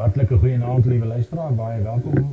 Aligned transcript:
Hartlike 0.00 0.36
goeienaand 0.40 0.86
liewe 0.88 1.06
luisteraar, 1.06 1.50
baie 1.52 1.80
welkom 1.84 2.30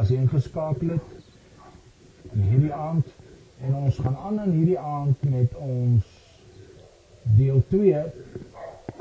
as 0.00 0.08
jy 0.08 0.22
ingeskakel 0.22 0.94
het 0.94 2.30
in 2.32 2.46
hierdie 2.46 2.70
aand 2.72 3.10
en 3.66 3.74
ons 3.82 3.98
gaan 4.00 4.16
aan 4.28 4.38
in 4.46 4.54
hierdie 4.54 4.78
aand 4.80 5.26
met 5.34 5.58
ons 5.60 6.06
deel 7.36 7.60
2 7.74 8.00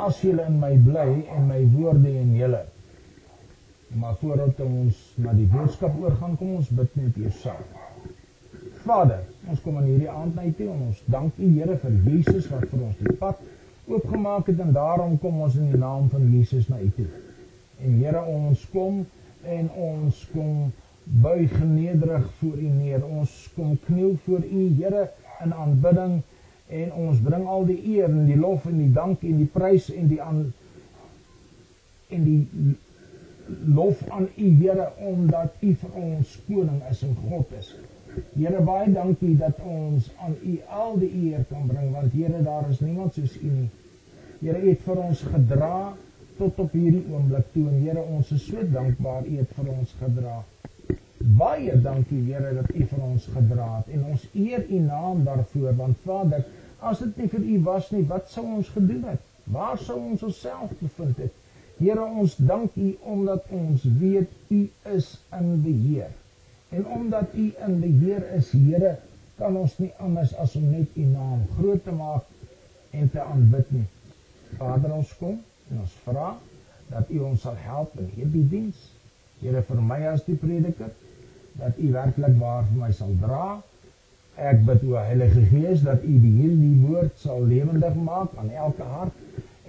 as 0.08 0.20
julle 0.26 0.50
in 0.52 0.60
my 0.60 0.74
bly 0.90 1.08
en 1.38 1.48
my 1.54 1.62
woorde 1.78 2.12
in 2.26 2.36
julle. 2.36 2.62
Maar 4.04 4.20
voordat 4.26 4.60
ons 4.68 5.00
na 5.16 5.32
die 5.40 5.48
boodskap 5.56 5.96
oorgaan, 6.04 6.36
kom 6.36 6.58
ons 6.60 6.76
bid 6.82 7.00
net 7.00 7.24
eers 7.24 7.40
saam. 7.48 7.64
Vader, 8.84 9.24
ons 9.48 9.64
kom 9.64 9.80
in 9.86 9.88
hierdie 9.94 10.12
aand 10.12 10.36
na 10.36 10.50
U 10.52 10.54
en 10.68 10.86
ons 10.92 11.04
dank 11.16 11.40
U 11.40 11.56
Here 11.56 11.80
vir 11.88 12.00
Jesus 12.12 12.52
wat 12.52 12.68
vir 12.76 12.88
ons 12.92 13.02
die 13.08 13.20
pad 13.24 13.40
oopgemaak 13.88 14.52
het 14.52 14.60
en 14.68 14.76
daarom 14.76 15.16
kom 15.24 15.46
ons 15.48 15.56
in 15.64 15.72
die 15.72 15.86
naam 15.88 16.12
van 16.12 16.28
Jesus 16.36 16.68
na 16.68 16.84
U 16.84 16.92
toe. 17.00 17.12
En 17.84 17.98
Here, 17.98 18.22
ons 18.26 18.66
kom 18.74 19.06
en 19.44 19.70
ons 19.74 20.18
kom 20.34 20.72
buig 21.04 21.54
nederig 21.64 22.28
voor 22.40 22.58
U 22.58 22.70
neer. 22.76 23.06
Ons 23.06 23.34
kom 23.56 23.78
kniel 23.88 24.16
voor 24.26 24.46
U, 24.46 24.68
Here, 24.78 25.10
in 25.44 25.54
aanbidding 25.54 26.22
en 26.72 26.92
ons 26.94 27.20
bring 27.20 27.48
al 27.52 27.66
die 27.68 27.80
eer 27.98 28.08
en 28.08 28.28
die 28.30 28.38
lof 28.40 28.66
en 28.70 28.78
die 28.80 28.92
dank 28.96 29.26
en 29.28 29.42
die 29.42 29.50
prys 29.52 29.90
en 29.92 30.08
die 30.08 30.22
aan 30.24 30.46
en 32.12 32.24
die 32.24 32.76
lof 33.76 34.04
aan 34.10 34.30
U, 34.38 34.52
Here, 34.62 34.92
omdat 35.12 35.58
U 35.62 35.74
vir 35.82 35.98
ons 36.04 36.38
koning 36.48 36.80
is 36.92 37.02
en 37.08 37.18
God 37.26 37.52
is. 37.60 37.74
Here, 38.36 38.62
baie 38.68 38.92
dankie 38.94 39.34
dat 39.40 39.60
ons 39.66 40.12
aan 40.22 40.38
U 40.44 40.56
al 40.84 40.98
die 41.02 41.12
eer 41.26 41.44
kan 41.50 41.68
bring 41.68 41.92
want 41.96 42.16
Here, 42.16 42.44
daar 42.46 42.70
is 42.70 42.80
niemand 42.84 43.18
soos 43.18 43.36
U 43.42 43.50
nie. 43.50 43.70
Here, 44.40 44.62
U 44.62 44.70
het 44.70 44.88
vir 44.88 45.04
ons 45.10 45.26
gedra 45.34 45.76
tot 46.42 46.62
op 46.64 46.72
hierdie 46.74 47.04
oomblik 47.14 47.52
toe 47.54 47.68
en 47.70 47.82
Here 47.84 48.02
ons 48.02 48.32
is 48.34 48.48
so 48.50 48.64
dankbaar 48.74 49.28
U 49.30 49.36
het 49.38 49.52
vir 49.58 49.68
ons 49.76 49.92
gedra. 50.00 50.40
Baie 51.42 51.76
dankie 51.84 52.22
Here 52.26 52.54
dat 52.58 52.72
U 52.74 52.86
vir 52.94 53.04
ons 53.06 53.28
gedra 53.36 53.68
het 53.76 53.92
en 53.98 54.08
ons 54.14 54.24
eer 54.34 54.64
U 54.66 54.80
naam 54.88 55.22
daarvoor 55.28 55.76
want 55.82 56.00
Vader, 56.06 56.48
as 56.80 57.04
dit 57.04 57.20
nie 57.22 57.30
vir 57.34 57.46
U 57.56 57.60
was 57.68 57.92
nie, 57.94 58.02
wat 58.10 58.32
sou 58.34 58.46
ons 58.56 58.72
gedoen 58.74 59.04
het? 59.12 59.28
Waar 59.54 59.78
sou 59.82 60.00
ons 60.00 60.24
onsself 60.26 60.74
bevind 60.80 61.22
het? 61.22 61.38
Here 61.78 62.08
ons 62.24 62.34
dank 62.50 62.74
U 62.78 62.90
omdat 63.14 63.46
ons 63.58 63.86
weet 64.02 64.34
U 64.50 64.64
is 64.96 65.12
in 65.38 65.54
beheer. 65.62 66.10
En 66.74 66.88
omdat 66.98 67.38
U 67.38 67.46
in 67.68 67.78
beheer 67.84 68.26
is, 68.38 68.50
Here, 68.56 68.96
kan 69.38 69.58
ons 69.62 69.78
nie 69.82 69.92
anders 70.02 70.34
as 70.42 70.58
om 70.58 70.66
net 70.74 70.98
U 70.98 71.06
naam 71.14 71.46
groot 71.60 71.86
te 71.86 71.94
maak 71.94 72.26
en 72.98 73.14
te 73.14 73.22
aanbid 73.22 73.74
nie. 73.78 73.88
Vader, 74.58 74.98
ons 74.98 75.14
kom 75.22 75.40
En 75.72 75.80
ons 75.80 75.98
vra 76.06 76.34
dat 76.92 77.12
U 77.16 77.20
ons 77.32 77.42
sal 77.46 77.56
help 77.64 77.94
in 78.00 78.10
hierdie 78.18 78.48
diens. 78.52 78.80
Here 79.42 79.64
vir 79.68 79.84
my 79.90 80.00
as 80.12 80.26
die 80.28 80.36
prediker 80.40 80.92
dat 81.60 81.80
U 81.80 81.92
werklik 81.94 82.36
waar 82.42 82.66
vir 82.68 82.82
my 82.82 82.92
sal 82.96 83.14
dra. 83.22 83.46
Ek 84.52 84.62
bid 84.68 84.84
o 84.88 84.98
Heilige 85.00 85.46
Gees 85.52 85.86
dat 85.88 86.04
U 86.04 86.18
die 86.26 86.34
hierdie 86.42 86.76
woord 86.84 87.16
sal 87.24 87.44
lewendig 87.48 87.96
maak 88.04 88.36
aan 88.42 88.52
elke 88.52 88.88
hart 88.98 89.18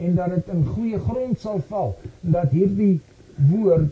en 0.03 0.15
dat 0.19 0.33
dit 0.35 0.53
in 0.55 0.63
goeie 0.75 0.99
grond 1.07 1.41
sal 1.41 1.63
val. 1.71 1.95
Dat 2.35 2.55
hierdie 2.57 2.99
woord 3.53 3.91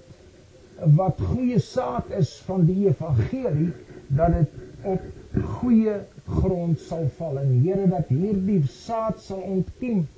wat 0.98 1.20
goeie 1.30 1.58
saad 1.62 2.11
is 2.19 2.33
van 2.47 2.64
die 2.67 2.89
evangelie 2.89 3.70
dat 4.19 4.34
dit 4.34 4.86
op 4.91 5.02
goeie 5.61 6.00
grond 6.27 6.80
sal 6.80 7.06
val 7.19 7.39
en 7.39 7.52
Here 7.62 7.86
dat 7.91 8.08
hierdie 8.11 8.62
saad 8.67 9.20
sal 9.22 9.45
ontkiem 9.45 10.08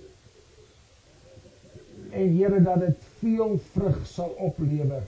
en 2.12 2.36
Here 2.36 2.62
dat 2.62 2.80
dit 2.80 3.04
veel 3.18 3.58
vrug 3.72 4.06
sal 4.06 4.34
oplewer. 4.38 5.02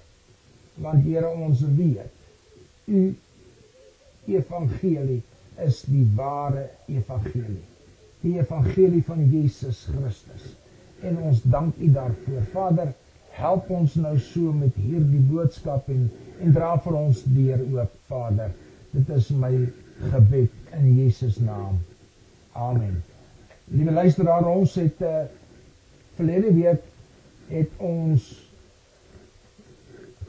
Want 0.75 1.05
Here 1.05 1.29
ons 1.29 1.61
weet 1.77 2.11
u 2.85 3.15
evangelie 4.27 5.23
is 5.65 5.83
die 5.89 6.05
ware 6.17 6.69
evangelie. 6.87 7.63
Die 8.21 8.39
evangelie 8.41 9.03
van 9.05 9.23
Jesus 9.31 9.87
Christus. 9.93 10.55
En 11.05 11.19
ons 11.19 11.43
dank 11.43 11.77
u 11.79 11.91
daarvoor. 11.93 12.43
Vader 12.53 12.93
help 13.35 13.71
ons 13.71 13.95
nou 13.95 14.19
so 14.19 14.53
met 14.53 14.77
hierdie 14.79 15.23
boodskap 15.31 15.89
en 15.93 16.07
en 16.43 16.53
dra 16.53 16.75
vir 16.83 16.97
ons 16.99 17.21
deur 17.31 17.61
ook 17.77 17.93
Vader. 18.11 18.51
Dit 18.91 19.11
is 19.15 19.29
my 19.31 19.53
gebed 20.11 20.51
in 20.75 20.89
Jesus 20.97 21.37
naam. 21.39 21.79
Amen. 22.53 23.03
Liewe 23.71 23.93
luisteraar 23.95 24.47
ons 24.51 24.75
het 24.79 25.01
uh, 25.03 25.25
verlede 26.19 26.51
week 26.55 26.83
het 27.51 27.73
ons 27.79 28.29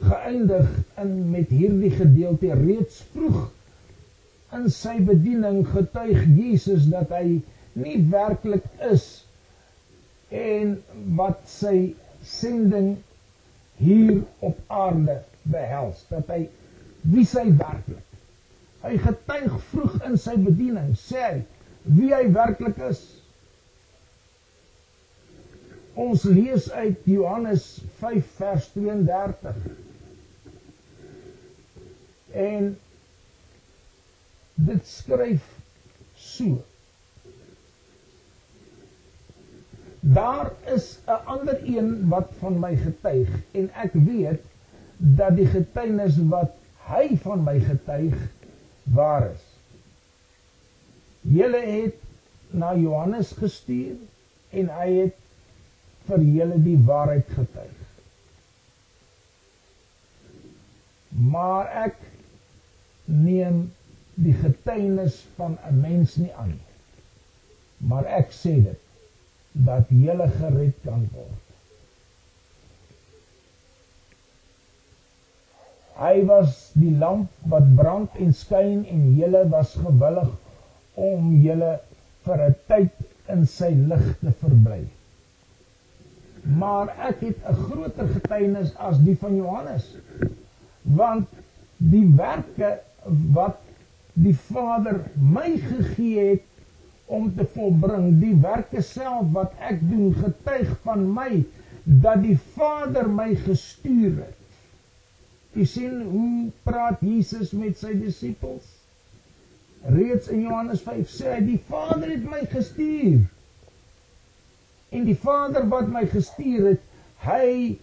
geëindig 0.02 0.72
in 1.02 1.12
met 1.30 1.52
hierdie 1.52 1.90
gedeelte 1.94 2.54
reeds 2.58 3.00
vroeg 3.14 3.46
in 4.56 4.68
sy 4.72 4.96
bediening 5.08 5.62
getuig 5.72 6.24
Jesus 6.36 6.88
dat 6.92 7.12
hy 7.16 7.38
nie 7.76 7.96
werklik 8.12 8.66
is 8.90 9.06
en 10.32 10.76
wat 11.18 11.42
sy 11.50 11.94
sending 12.26 12.94
hier 13.80 14.20
op 14.48 14.58
aarde 14.72 15.18
behels 15.46 16.04
dat 16.10 16.30
hy 16.32 16.42
wie 17.12 17.26
sy 17.28 17.44
werklik 17.58 18.02
hy 18.86 18.96
getuig 19.02 19.58
vroeg 19.72 20.00
in 20.08 20.16
sy 20.20 20.36
bediening 20.42 20.92
sê 21.00 21.22
hy 21.26 21.36
wie 21.98 22.12
hy 22.14 22.24
werklik 22.34 22.78
is 22.90 23.02
Ons 25.96 26.24
lees 26.28 26.68
uit 26.76 27.04
Johannes 27.08 27.62
5 27.98 28.26
vers 28.36 28.68
32. 28.74 29.54
En 32.36 32.76
dit 34.68 34.86
skryf 34.86 35.46
so. 36.14 36.58
Daar 40.00 40.52
is 40.74 40.98
'n 41.06 41.24
ander 41.34 41.58
een 41.64 42.08
wat 42.08 42.28
van 42.38 42.60
my 42.60 42.76
getuig 42.76 43.28
en 43.52 43.70
ek 43.74 43.92
weet 43.92 44.42
dat 44.96 45.36
die 45.36 45.46
getuienis 45.46 46.16
wat 46.28 46.52
hy 46.88 47.16
van 47.24 47.42
my 47.44 47.58
getuig 47.60 48.14
waar 48.82 49.30
is. 49.32 49.44
Julle 51.20 51.60
het 51.66 51.94
na 52.50 52.74
Johannes 52.76 53.32
gestuur 53.32 53.96
en 54.50 54.68
hy 54.78 54.90
het 55.00 55.14
vir 56.08 56.22
julle 56.22 56.58
die 56.62 56.78
waarheid 56.88 57.30
getuig. 57.36 57.72
Maar 61.32 61.70
ek 61.86 61.96
neem 63.06 63.62
die 64.14 64.34
getuienis 64.42 65.22
van 65.36 65.58
'n 65.70 65.80
mens 65.80 66.16
nie 66.16 66.32
aan 66.34 66.48
nie. 66.48 66.66
Maar 67.78 68.04
ek 68.20 68.32
sê 68.32 68.54
dit 68.64 68.80
dat 69.68 69.88
julle 69.88 70.28
gered 70.38 70.78
kan 70.84 71.08
word. 71.12 71.42
Hy 75.96 76.24
was 76.28 76.56
die 76.74 76.92
lamp 76.92 77.30
wat 77.52 77.68
brand 77.76 78.16
en 78.20 78.32
skyn 78.34 78.84
en 78.84 79.14
julle 79.16 79.48
was 79.48 79.72
gewillig 79.74 80.32
om 80.94 81.32
julle 81.40 81.72
vir 82.26 82.42
'n 82.48 82.56
tyd 82.68 82.92
in 83.34 83.46
sy 83.46 83.70
lig 83.70 84.06
te 84.20 84.32
verbly 84.42 84.84
maar 86.54 86.88
ek 87.08 87.20
het 87.20 87.38
'n 87.48 87.54
groter 87.54 88.08
getuienis 88.08 88.74
as 88.76 88.98
die 89.02 89.16
van 89.18 89.36
Johannes. 89.36 89.96
Want 90.82 91.28
die 91.76 92.06
werke 92.16 92.78
wat 93.32 93.58
die 94.12 94.34
Vader 94.34 95.00
my 95.14 95.58
gegee 95.58 96.28
het 96.30 96.42
om 97.06 97.34
te 97.36 97.44
volbring, 97.44 98.20
die 98.20 98.34
werke 98.34 98.82
self 98.82 99.26
wat 99.32 99.52
ek 99.58 99.80
doen, 99.90 100.14
getuig 100.14 100.76
van 100.82 101.12
my 101.12 101.44
dat 101.84 102.22
die 102.22 102.38
Vader 102.54 103.08
my 103.08 103.34
gestuur 103.34 104.16
het. 104.16 104.38
U 105.52 105.64
sien 105.64 106.02
hoe 106.02 106.50
praat 106.62 107.00
Jesus 107.00 107.50
met 107.50 107.78
sy 107.78 107.94
disippels? 107.94 108.64
Reeds 109.86 110.28
in 110.28 110.40
Johannes 110.40 110.82
5 110.82 111.08
sê 111.08 111.30
hy 111.36 111.40
die 111.46 111.60
Vader 111.68 112.10
het 112.10 112.24
my 112.26 112.42
gestuur 112.50 113.22
en 114.94 115.04
die 115.04 115.16
Vader 115.18 115.66
wat 115.68 115.88
my 115.92 116.04
gestuur 116.10 116.70
het, 116.72 116.84
hy 117.26 117.78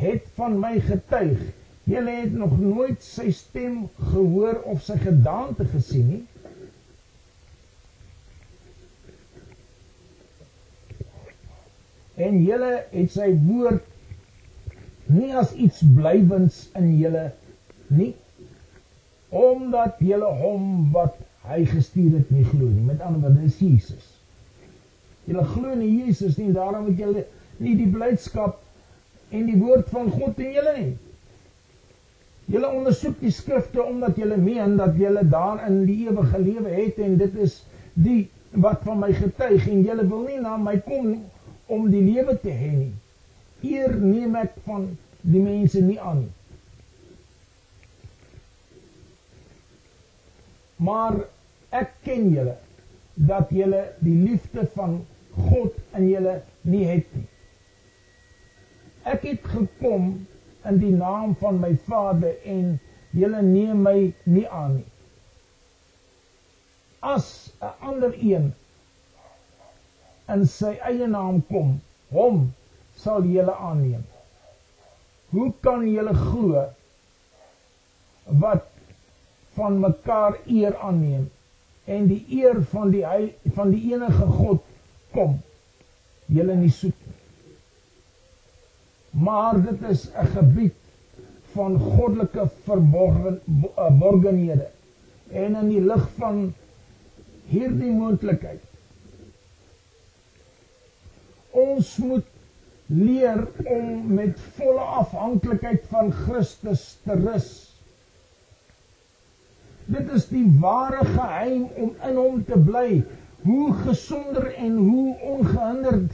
het 0.00 0.28
van 0.36 0.58
my 0.60 0.76
getuig. 0.80 1.40
Julle 1.86 2.14
het 2.20 2.32
nog 2.34 2.56
nooit 2.58 3.02
sy 3.02 3.30
stem 3.30 3.86
gehoor 4.10 4.62
of 4.66 4.82
sy 4.82 4.96
gedaante 4.98 5.68
gesien 5.70 6.08
nie. 6.10 6.24
En 12.16 12.40
julle 12.42 12.72
het 12.90 13.12
sy 13.12 13.30
woord 13.44 13.84
nie 15.12 15.30
as 15.38 15.52
iets 15.54 15.84
blywends 15.94 16.64
in 16.74 16.96
julle 16.98 17.28
nie 17.94 18.14
omdat 19.36 20.00
julle 20.02 20.28
hom 20.40 20.92
wat 20.94 21.18
hy 21.46 21.64
gestuur 21.68 22.18
het 22.18 22.30
nie 22.30 22.44
glo 22.46 22.66
nie. 22.66 22.84
Met 22.86 23.02
ander 23.04 23.20
woorde, 23.20 23.42
dis 23.42 23.58
Jesus. 23.60 24.15
Julle 25.26 25.44
glo 25.44 25.72
in 25.74 25.82
Jesus 25.82 26.36
nie, 26.38 26.52
daarom 26.54 26.86
het 26.90 27.00
julle 27.02 27.24
nie 27.58 27.74
die 27.78 27.88
blydskap 27.90 28.60
en 29.34 29.46
die 29.48 29.58
woord 29.58 29.88
van 29.90 30.10
God 30.14 30.38
in 30.42 30.52
julle 30.54 30.74
nie. 30.76 30.92
Julle 32.46 32.68
ondersoek 32.78 33.16
die 33.18 33.32
skrifte 33.34 33.82
omdat 33.82 34.18
julle 34.20 34.36
meen 34.38 34.76
dat 34.78 34.94
julle 35.00 35.24
daarin 35.26 35.80
die 35.88 36.04
ewige 36.06 36.38
lewe 36.38 36.74
het 36.76 37.00
en 37.02 37.16
dit 37.18 37.40
is 37.42 37.58
die 37.94 38.20
wat 38.66 38.84
van 38.86 39.00
my 39.02 39.10
getuig 39.16 39.66
en 39.66 39.82
julle 39.82 40.06
wil 40.06 40.22
nie 40.28 40.38
na 40.40 40.54
my 40.60 40.76
kom 40.86 41.16
om 41.66 41.90
die 41.90 42.04
lewe 42.06 42.36
te 42.38 42.54
hê 42.54 42.70
nie. 42.76 42.92
Eer 43.66 43.96
neem 43.98 44.36
ek 44.38 44.54
van 44.68 44.86
die 45.26 45.42
mense 45.42 45.82
nie 45.82 45.98
aan 45.98 46.22
nie. 46.22 46.32
Maar 50.86 51.18
ek 51.74 51.98
ken 52.04 52.30
julle 52.30 52.54
dat 53.16 53.50
julle 53.50 53.82
die 54.04 54.14
liefde 54.22 54.68
van 54.76 55.00
God 55.36 55.74
in 55.96 56.08
julle 56.08 56.40
nie 56.62 56.84
het 56.88 57.14
nie. 57.14 57.26
Ek 59.06 59.22
het 59.28 59.44
gekom 59.46 60.26
in 60.66 60.78
die 60.82 60.92
naam 60.96 61.36
van 61.40 61.60
my 61.62 61.76
Vader 61.86 62.34
en 62.44 62.78
julle 63.16 63.42
neem 63.42 63.82
my 63.86 63.98
nie 64.24 64.46
aan 64.48 64.78
nie. 64.78 64.88
As 67.00 67.52
'n 67.62 67.72
ander 67.80 68.14
een 68.18 68.52
in 70.34 70.46
sy 70.46 70.72
eie 70.90 71.06
naam 71.06 71.42
kom, 71.48 71.80
hom 72.10 72.52
sal 72.96 73.22
julle 73.22 73.54
aanneem. 73.54 74.04
Hoe 75.30 75.52
kan 75.60 75.86
julle 75.88 76.14
glo 76.14 76.64
wat 78.26 78.66
van 79.54 79.80
mekaar 79.80 80.38
eer 80.46 80.76
aanneem 80.76 81.30
en 81.84 82.06
die 82.10 82.24
eer 82.42 82.62
van 82.72 82.90
die 82.90 83.04
van 83.54 83.70
die 83.70 83.92
enige 83.92 84.26
God 84.38 84.64
kom 85.16 85.38
julle 86.36 86.56
nie 86.60 86.72
soek 86.72 86.96
nie. 87.06 87.14
Maar 89.26 89.60
dit 89.64 89.84
is 89.90 90.08
'n 90.12 90.32
gebied 90.36 90.76
van 91.56 91.78
goddelike 91.80 92.48
verborgenhede. 92.64 94.68
En 95.32 95.56
in 95.56 95.68
die 95.68 95.80
lig 95.80 96.08
van 96.18 96.54
hierdie 97.48 97.92
moontlikheid 97.92 98.62
ons 101.56 101.96
moet 101.96 102.26
leer 102.86 103.46
om 103.64 104.14
met 104.14 104.40
volle 104.58 104.84
afhanklikheid 105.00 105.86
van 105.88 106.12
Christus 106.12 106.98
te 107.04 107.16
rus. 107.22 107.48
Dit 109.86 110.10
is 110.12 110.28
die 110.28 110.44
ware 110.60 111.04
geheim 111.06 111.68
om 111.74 111.94
in 112.08 112.20
hom 112.20 112.42
te 112.44 112.58
bly 112.58 113.00
hoe 113.46 113.72
gesonder 113.84 114.48
en 114.54 114.76
hoe 114.76 115.16
ongehinderd 115.32 116.12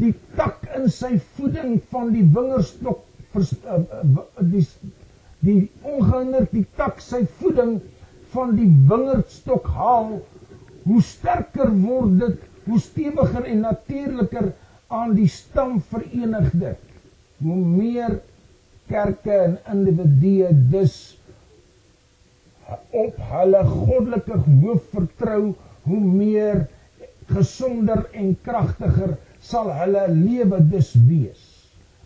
die 0.00 0.12
tak 0.36 0.66
in 0.76 0.88
sy 0.90 1.16
voeding 1.36 1.78
van 1.92 2.12
die 2.14 2.24
wingerdstok 2.36 3.04
uh, 3.38 3.78
die 4.52 4.64
die 5.44 5.60
ongehinderd 5.82 6.52
die 6.54 6.66
tak 6.78 7.00
sy 7.04 7.24
voeding 7.40 7.78
van 8.34 8.54
die 8.58 8.70
wingerdstok 8.90 9.68
haal 9.78 10.12
hoe 10.84 11.02
sterker 11.02 11.72
word 11.84 12.18
dit 12.20 12.46
hoe 12.68 12.80
stewiger 12.80 13.48
en 13.48 13.64
natuurliker 13.64 14.52
aan 14.92 15.14
die 15.16 15.28
stam 15.30 15.78
verenig 15.90 16.50
dit 16.52 17.44
hoe 17.44 17.60
meer 17.60 18.18
kerke 18.88 19.36
en 19.46 19.58
individue 19.72 20.50
dus 20.72 20.96
op 22.90 23.16
hulle 23.30 23.62
goddelike 23.68 24.40
hoof 24.48 24.90
vertrou 24.92 25.42
hoe 25.84 26.00
meer 26.00 26.66
gesonder 27.30 28.06
en 28.12 28.34
kragtiger 28.42 29.16
sal 29.40 29.70
hulle 29.78 30.04
lewe 30.08 30.60
dus 30.68 30.92
wees. 31.08 31.42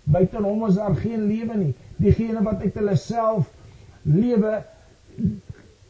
Buiten 0.08 0.46
hom 0.46 0.64
is 0.68 0.78
daar 0.78 0.96
geen 0.96 1.26
lewe 1.28 1.56
nie. 1.56 1.74
Diegene 1.98 2.42
wat 2.42 2.62
uit 2.64 2.74
hulle 2.78 2.96
self 2.96 3.50
lewe 4.02 4.58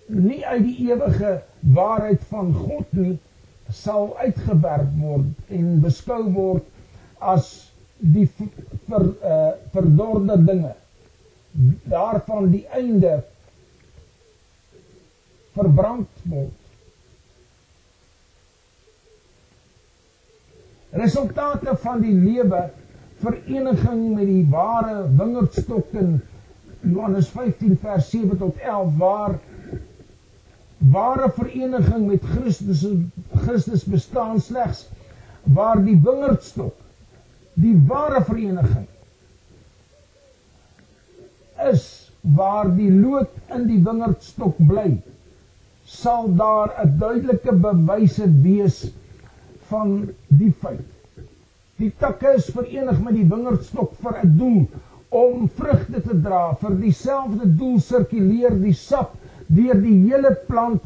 nie 0.09 0.41
uit 0.47 0.65
die 0.65 0.89
ewige 0.89 1.39
waarheid 1.75 2.23
van 2.31 2.53
God 2.55 2.93
nie, 2.97 3.17
sal 3.69 4.15
uitgewerp 4.17 4.93
word 5.01 5.53
en 5.53 5.81
beskou 5.85 6.23
word 6.33 6.69
as 7.21 7.51
die 7.99 8.27
ver, 8.33 9.05
uh, 9.05 9.51
verdorde 9.75 10.39
dinge. 10.47 10.73
Daarvan 11.93 12.49
die 12.55 12.65
einde 12.73 13.19
verbrand 15.57 16.25
word. 16.31 16.68
Resultate 20.99 21.77
van 21.85 22.01
die 22.03 22.15
lewe 22.15 22.63
vereniging 23.23 24.03
met 24.15 24.27
die 24.27 24.45
ware 24.51 25.05
wingerdstok 25.19 25.95
in 26.03 26.19
Johannes 26.81 27.29
15 27.35 27.79
vers 27.83 28.11
7 28.11 28.39
tot 28.39 28.59
11 28.63 28.93
waar 28.99 29.39
ware 30.79 31.31
vereniging 31.35 32.07
met 32.07 32.29
Christus 32.35 32.85
Christus 33.47 33.85
bestaan 33.85 34.41
slegs 34.41 34.85
waar 35.43 35.83
die 35.83 35.97
wingerdstok 36.05 36.77
die 37.59 37.75
ware 37.91 38.23
vereniging 38.25 38.87
is 41.73 41.87
waar 42.39 42.71
die 42.77 42.91
lood 42.93 43.35
in 43.55 43.67
die 43.67 43.81
wingerdstok 43.83 44.61
bly 44.71 44.93
sal 45.89 46.31
daar 46.39 46.75
'n 46.85 46.95
duidelike 47.01 47.53
bewyse 47.67 48.27
wees 48.47 48.79
van 49.71 50.11
die 50.29 50.53
feit. 50.63 50.85
Die 51.79 51.91
takke 52.01 52.35
is 52.39 52.51
verenig 52.55 52.99
met 53.05 53.15
die 53.15 53.27
wingerdstok 53.31 53.93
vir 54.03 54.17
'n 54.23 54.37
doel 54.39 54.63
om 55.15 55.49
vrugte 55.59 56.01
te 56.03 56.17
dra. 56.23 56.55
Vir 56.61 56.75
dieselfde 56.81 57.47
doel 57.61 57.79
sirkuleer 57.81 58.57
die 58.63 58.75
sap 58.75 59.15
deur 59.47 59.81
die 59.83 59.97
hele 60.09 60.35
plant. 60.49 60.83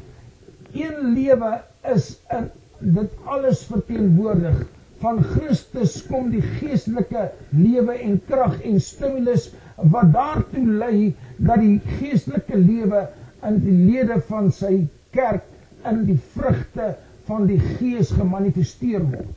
Een 0.73 1.15
lewe 1.15 1.53
is 1.95 2.19
in 2.31 2.51
dit 2.99 3.11
alles 3.25 3.65
verteenwoordig. 3.71 4.67
Van 5.03 5.23
Christus 5.33 5.97
kom 6.07 6.31
die 6.31 6.43
geestelike 6.43 7.31
lewe 7.51 7.97
en 7.99 8.21
krag 8.29 8.61
en 8.63 8.81
stimulus 8.81 9.49
wat 9.77 10.13
daartoe 10.15 10.67
lei 10.83 11.15
dat 11.39 11.59
die 11.63 11.81
geestelike 11.99 12.59
lewe 12.59 13.07
in 13.49 13.59
die 13.65 13.79
lede 13.91 14.21
van 14.29 14.53
sy 14.55 14.87
kerk 15.17 15.49
in 15.89 16.05
die 16.07 16.19
vrugte 16.37 16.93
van 17.29 17.47
die 17.47 17.59
gees 17.79 18.11
gemanifesteer 18.15 19.05
word. 19.05 19.31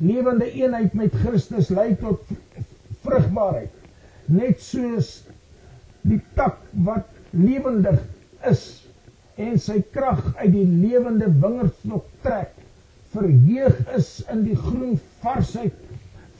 Lewende 0.00 0.48
eenheid 0.56 0.94
met 0.96 1.16
Christus 1.22 1.68
lei 1.76 1.92
tot 2.00 2.24
vrugbaarheid. 3.04 3.72
Net 4.32 4.62
soos 4.64 5.10
die 6.08 6.20
tak 6.38 6.60
wat 6.86 7.08
lewendig 7.36 8.00
is 8.48 8.64
en 9.40 9.58
sy 9.60 9.80
krag 9.94 10.22
uit 10.38 10.52
die 10.54 10.64
lewende 10.68 11.28
wingerdstok 11.42 12.08
trek, 12.24 12.54
verheug 13.12 13.78
is 13.96 14.10
in 14.32 14.44
die 14.46 14.56
groen 14.56 14.96
varsheid 15.22 15.76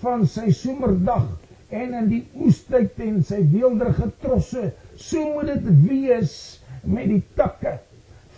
van 0.00 0.24
sy 0.28 0.48
somerdag 0.56 1.28
en 1.74 1.94
in 1.96 2.08
die 2.10 2.22
oestyd 2.40 2.98
en 3.04 3.20
sy 3.26 3.40
weelderige 3.52 4.10
trosse, 4.22 4.70
so 4.96 5.24
moet 5.34 5.52
dit 5.52 5.70
wees 5.86 6.34
met 6.84 7.08
die 7.10 7.22
takke 7.38 7.78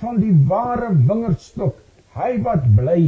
van 0.03 0.19
die 0.21 0.35
ware 0.51 0.91
wingerdstok, 1.09 1.79
hy 2.17 2.35
wat 2.45 2.67
bly 2.77 3.03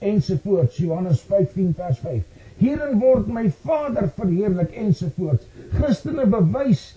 ensovoorts 0.00 0.80
Johannes 0.80 1.22
15 1.28 1.72
vers 1.78 2.00
5. 2.02 2.24
Hierin 2.60 2.98
word 3.00 3.28
my 3.32 3.46
Vader 3.64 4.10
verheerlik 4.16 4.74
ensovoorts. 4.76 5.46
Christene 5.76 6.26
bewys 6.28 6.90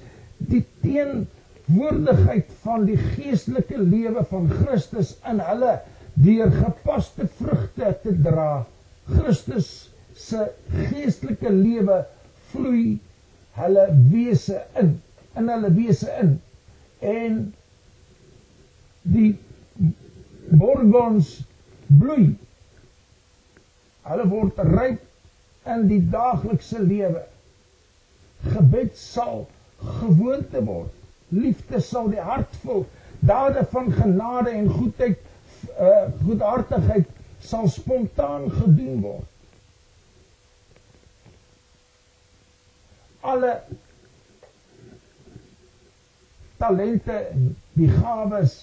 die 0.51 0.63
teenwoordigheid 0.83 2.51
van 2.65 2.87
die 2.89 2.97
geestelike 2.99 3.79
lewe 3.79 4.25
van 4.31 4.49
Christus 4.51 5.15
in 5.29 5.39
hulle 5.43 5.77
deur 6.19 6.51
gepaste 6.57 7.29
vrugte 7.39 7.93
te 8.03 8.15
dra. 8.25 8.65
Christus 9.07 9.71
se 10.19 10.49
geestelike 10.89 11.51
lewe 11.51 12.03
vloei 12.51 12.99
hulle 13.57 13.87
wese 14.11 14.61
in 14.79 14.97
in 15.39 15.49
hulle 15.49 15.71
wese 15.73 16.11
in 16.21 16.35
en 17.13 17.39
die 19.03 19.37
borgons 20.51 21.41
bloei. 21.87 22.33
Hulle 24.07 24.27
word 24.31 24.59
ryp 24.67 25.69
in 25.73 25.87
die 25.87 26.01
daaglikse 26.11 26.81
lewe. 26.83 27.23
Gebed 28.43 28.97
sal 28.99 29.45
gewoonte 29.83 30.63
word. 30.65 30.91
Liefde 31.33 31.79
sal 31.81 32.09
die 32.11 32.23
hart 32.23 32.55
vul. 32.63 32.85
Dade 33.23 33.63
van 33.71 33.91
genade 33.95 34.51
en 34.51 34.71
goedheid 34.71 35.21
uh 35.79 36.09
goedhartigheid 36.25 37.07
sal 37.39 37.69
spontaan 37.71 38.49
gedoen 38.51 38.99
word. 39.01 39.29
Alle 43.23 43.53
talente 46.59 47.15
en 47.31 47.55
die 47.79 47.89
gawes 47.89 48.57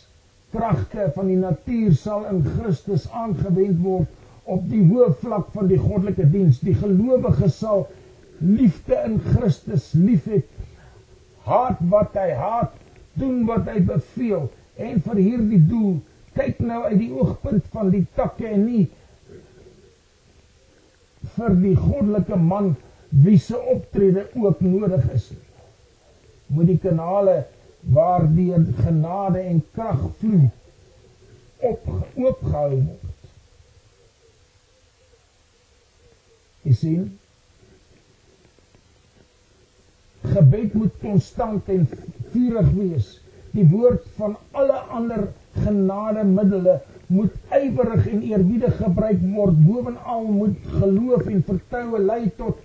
kragte 0.50 1.10
van 1.14 1.30
die 1.30 1.38
natuur 1.38 1.94
sal 1.98 2.26
in 2.30 2.42
Christus 2.56 3.06
aangewend 3.14 3.80
word 3.84 4.08
op 4.50 4.64
die 4.70 4.82
hoë 4.90 5.12
vlak 5.20 5.50
van 5.54 5.68
die 5.70 5.78
goddelike 5.78 6.26
diens. 6.32 6.58
Die 6.64 6.74
gelowige 6.74 7.50
sal 7.54 7.86
liefde 8.40 8.98
in 9.06 9.18
Christus 9.30 9.92
liefhet. 9.94 10.48
Haat 11.46 11.78
wat 11.92 12.16
hy 12.18 12.30
haat, 12.36 12.74
doen 13.18 13.44
wat 13.48 13.68
hy 13.70 13.80
beveel 13.84 14.48
en 14.80 15.02
vir 15.04 15.20
hierdie 15.20 15.60
doel 15.68 15.98
kyk 16.36 16.60
nou 16.62 16.82
uit 16.86 16.98
die 17.00 17.10
oogpunt 17.12 17.66
van 17.74 17.90
die 17.92 18.04
takke 18.16 18.48
en 18.48 18.64
nie 18.64 18.84
vir 21.34 21.56
die 21.60 21.74
goddelike 21.76 22.38
man 22.40 22.74
wie 23.24 23.38
se 23.42 23.58
optrede 23.58 24.28
ook 24.38 24.60
nodig 24.64 25.04
is. 25.14 25.30
Moet 26.54 26.70
die 26.70 26.78
kanale 26.82 27.42
waardeur 27.80 28.66
genade 28.84 29.38
en 29.38 29.62
krag 29.72 30.02
vloei 30.18 30.50
op 31.70 31.88
oopgehou 32.14 32.74
word. 32.74 33.32
Jy 36.64 36.74
sien 36.76 37.08
gebed 40.30 40.74
moet 40.76 40.96
konstant 41.00 41.68
en 41.72 41.86
vurig 42.32 42.70
wees. 42.76 43.10
Die 43.50 43.64
woord 43.72 44.04
van 44.18 44.36
alle 44.54 44.78
ander 44.94 45.26
genademiddels 45.64 46.84
moet 47.10 47.34
ywerig 47.56 48.06
en 48.12 48.22
eerbiedig 48.22 48.76
gebruik 48.78 49.24
word. 49.32 49.58
Bovenal 49.66 50.28
moet 50.30 50.70
geloof 50.76 51.26
en 51.26 51.42
vertroue 51.48 51.98
lei 52.04 52.22
tot 52.36 52.60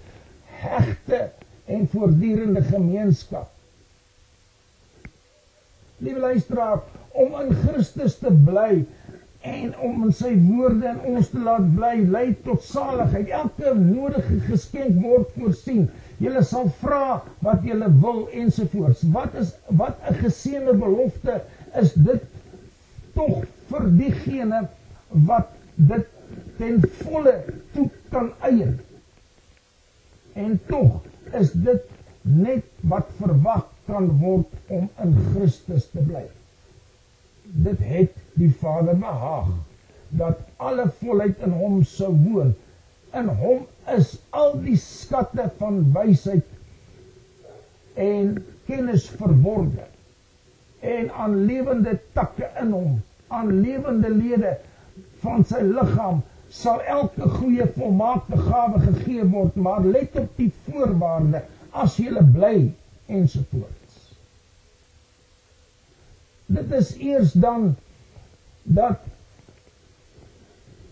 hegte 0.61 1.29
en 1.65 1.87
voortdurende 1.89 2.61
gemeenskap. 2.67 3.54
Liewe 6.03 6.19
luisteraar, 6.19 6.81
om 7.15 7.35
in 7.39 7.53
Christus 7.63 8.17
te 8.19 8.31
bly 8.31 8.85
en 9.45 9.75
om 9.79 10.07
in 10.07 10.13
sy 10.15 10.31
woorde 10.47 10.89
in 10.89 11.01
ons 11.15 11.29
te 11.31 11.41
laat 11.45 11.67
bly 11.77 11.93
lei 12.11 12.25
tot 12.45 12.63
saligheid. 12.65 13.29
Elke 13.39 13.73
nodige 13.77 14.39
geskenk 14.49 14.97
word 15.03 15.29
voorsien. 15.37 15.85
Julle 16.23 16.41
sal 16.47 16.71
vra 16.81 17.21
wat 17.45 17.63
julle 17.67 17.89
wil 18.01 18.25
ensovoorts. 18.33 19.03
Wat 19.15 19.35
is 19.39 19.53
wat 19.81 20.01
'n 20.09 20.19
geseënde 20.23 20.73
belofte 20.81 21.41
is 21.81 21.93
dit 21.93 22.23
tog 23.13 23.45
vir 23.69 23.87
diegene 23.99 24.65
wat 25.29 25.53
dit 25.75 26.07
ten 26.57 26.81
volle 27.03 27.35
toe 27.73 27.89
kan 28.09 28.31
eien. 28.41 28.79
En 30.33 30.59
tog 30.67 31.01
is 31.39 31.51
dit 31.51 31.81
net 32.21 32.63
wat 32.81 33.07
verwag 33.19 33.65
kan 33.85 34.09
word 34.19 34.51
om 34.67 34.89
in 35.03 35.13
Christus 35.31 35.87
te 35.93 36.03
bly. 36.05 36.25
Dit 37.65 37.81
het 37.85 38.13
die 38.39 38.51
Vader 38.61 38.97
behaag 38.99 39.51
dat 40.09 40.41
alle 40.57 40.87
volheid 40.99 41.41
in 41.45 41.55
hom 41.59 41.81
sou 41.87 42.11
woon. 42.25 42.53
In 43.15 43.29
hom 43.41 43.65
is 43.95 44.15
al 44.35 44.55
die 44.63 44.77
skatte 44.81 45.49
van 45.59 45.83
wysheid 45.95 46.47
en 47.95 48.37
kennis 48.67 49.09
verborge. 49.19 49.85
En 50.85 51.11
aan 51.13 51.35
lewende 51.45 51.97
takke 52.13 52.49
in 52.61 52.71
hom, 52.75 52.95
aan 53.27 53.59
lewende 53.61 54.09
lede 54.09 54.55
van 55.23 55.45
sy 55.47 55.61
liggaam 55.65 56.23
sal 56.55 56.81
elke 56.81 57.27
goeie 57.37 57.65
volmaakte 57.77 58.37
gawe 58.37 58.79
gegee 58.83 59.25
word, 59.31 59.55
maar 59.55 59.83
let 59.83 60.15
op 60.19 60.37
die 60.37 60.51
voorwaarde 60.67 61.41
as 61.75 61.97
jy 61.99 62.21
bly 62.35 62.57
ensovoorts. 63.05 64.13
Dit 66.45 66.71
is 66.71 66.93
eers 66.97 67.31
dan 67.31 67.75
dat 68.63 68.99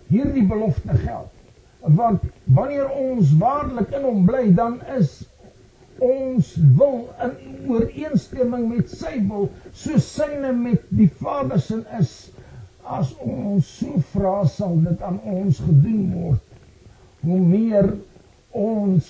hierdie 0.08 0.46
belofte 0.46 0.98
geld. 0.98 1.30
Want 1.80 2.22
wanneer 2.44 2.90
ons 2.90 3.34
waarlik 3.38 3.92
in 3.92 4.06
hom 4.08 4.26
bly, 4.26 4.48
dan 4.56 4.80
is 4.98 5.24
ons 6.04 6.54
wil 6.78 7.10
in 7.22 7.34
ooreenstemming 7.70 8.70
met 8.70 8.90
sy 8.92 9.18
wil, 9.28 9.50
so 9.76 10.00
syne 10.02 10.54
met 10.58 10.86
die 10.90 11.10
Vader 11.20 11.62
se 11.62 11.82
is. 12.00 12.14
As 12.84 13.14
ons 13.24 13.68
so 13.80 14.02
vra, 14.12 14.42
sal 14.48 14.80
dit 14.84 15.04
aan 15.06 15.20
ons 15.24 15.60
gedoen 15.64 16.08
word. 16.12 16.58
Hoe 17.24 17.40
meer 17.40 17.94
ons 18.52 19.08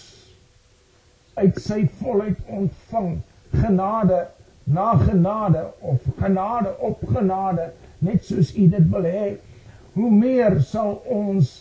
uit 1.35 1.59
sy 1.61 1.83
volheid 1.99 2.39
ontvang 2.47 3.15
genade 3.53 4.25
na 4.63 4.93
genade 4.97 5.63
of 5.79 6.05
genade 6.19 6.73
op 6.79 7.03
genade 7.15 7.71
net 8.03 8.25
soos 8.25 8.51
u 8.57 8.67
dit 8.67 8.89
wil 8.91 9.07
hê, 9.07 9.27
hoe 9.93 10.11
meer 10.11 10.59
sal 10.67 10.97
ons 11.09 11.51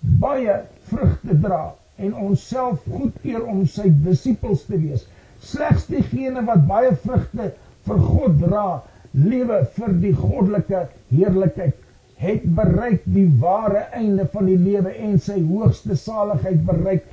baie 0.00 0.54
vrugte 0.90 1.36
dra 1.42 1.64
en 2.00 2.14
onsself 2.16 2.84
goedkeur 2.88 3.44
om 3.52 3.66
sy 3.68 3.90
disippels 4.04 4.64
te 4.68 4.78
wees. 4.80 5.04
Slegs 5.44 5.86
diegene 5.90 6.44
wat 6.46 6.64
baie 6.68 6.94
vrugte 7.04 7.50
vir 7.86 8.00
God 8.06 8.40
dra, 8.40 8.64
lewe 9.12 9.60
vir 9.76 9.94
die 10.00 10.14
goddelike 10.16 10.86
heerlikheid, 11.10 11.76
het 12.20 12.44
bereik 12.56 13.04
die 13.08 13.26
ware 13.40 13.86
einde 13.96 14.26
van 14.32 14.48
die 14.48 14.58
lewe 14.60 14.92
en 14.96 15.16
sy 15.20 15.38
hoogste 15.40 15.96
saligheid 15.96 16.60
bereik. 16.68 17.06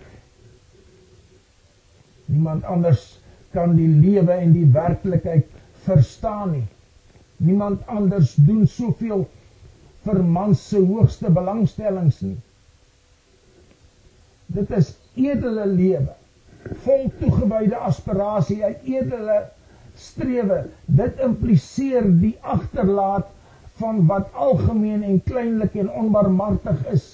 Niemand 2.28 2.66
anders 2.68 3.20
kan 3.56 3.76
die 3.78 3.88
lewe 3.88 4.36
en 4.36 4.54
die 4.54 4.68
werklikheid 4.74 5.48
verstaan 5.88 6.52
nie. 6.52 6.66
Niemand 7.38 7.86
anders 7.88 8.34
doen 8.36 8.66
soveel 8.68 9.28
vir 10.08 10.24
man 10.24 10.56
se 10.56 10.80
hoogste 10.80 11.32
belangstellings 11.34 12.22
nie. 12.26 12.38
Dit 14.56 14.72
is 14.76 14.94
edele 15.20 15.66
lewe, 15.68 16.16
vol 16.86 17.08
toegewyde 17.20 17.80
aspirasie 17.90 18.62
en 18.64 18.76
edele 18.88 19.40
strewe. 19.98 20.64
Dit 20.86 21.20
impliseer 21.24 22.08
die 22.22 22.36
agterlaat 22.42 23.32
van 23.82 24.06
wat 24.10 24.34
algemeen 24.34 25.04
en 25.04 25.20
kleinlik 25.24 25.76
en 25.76 25.92
onbarmhartig 25.92 26.84
is. 26.94 27.08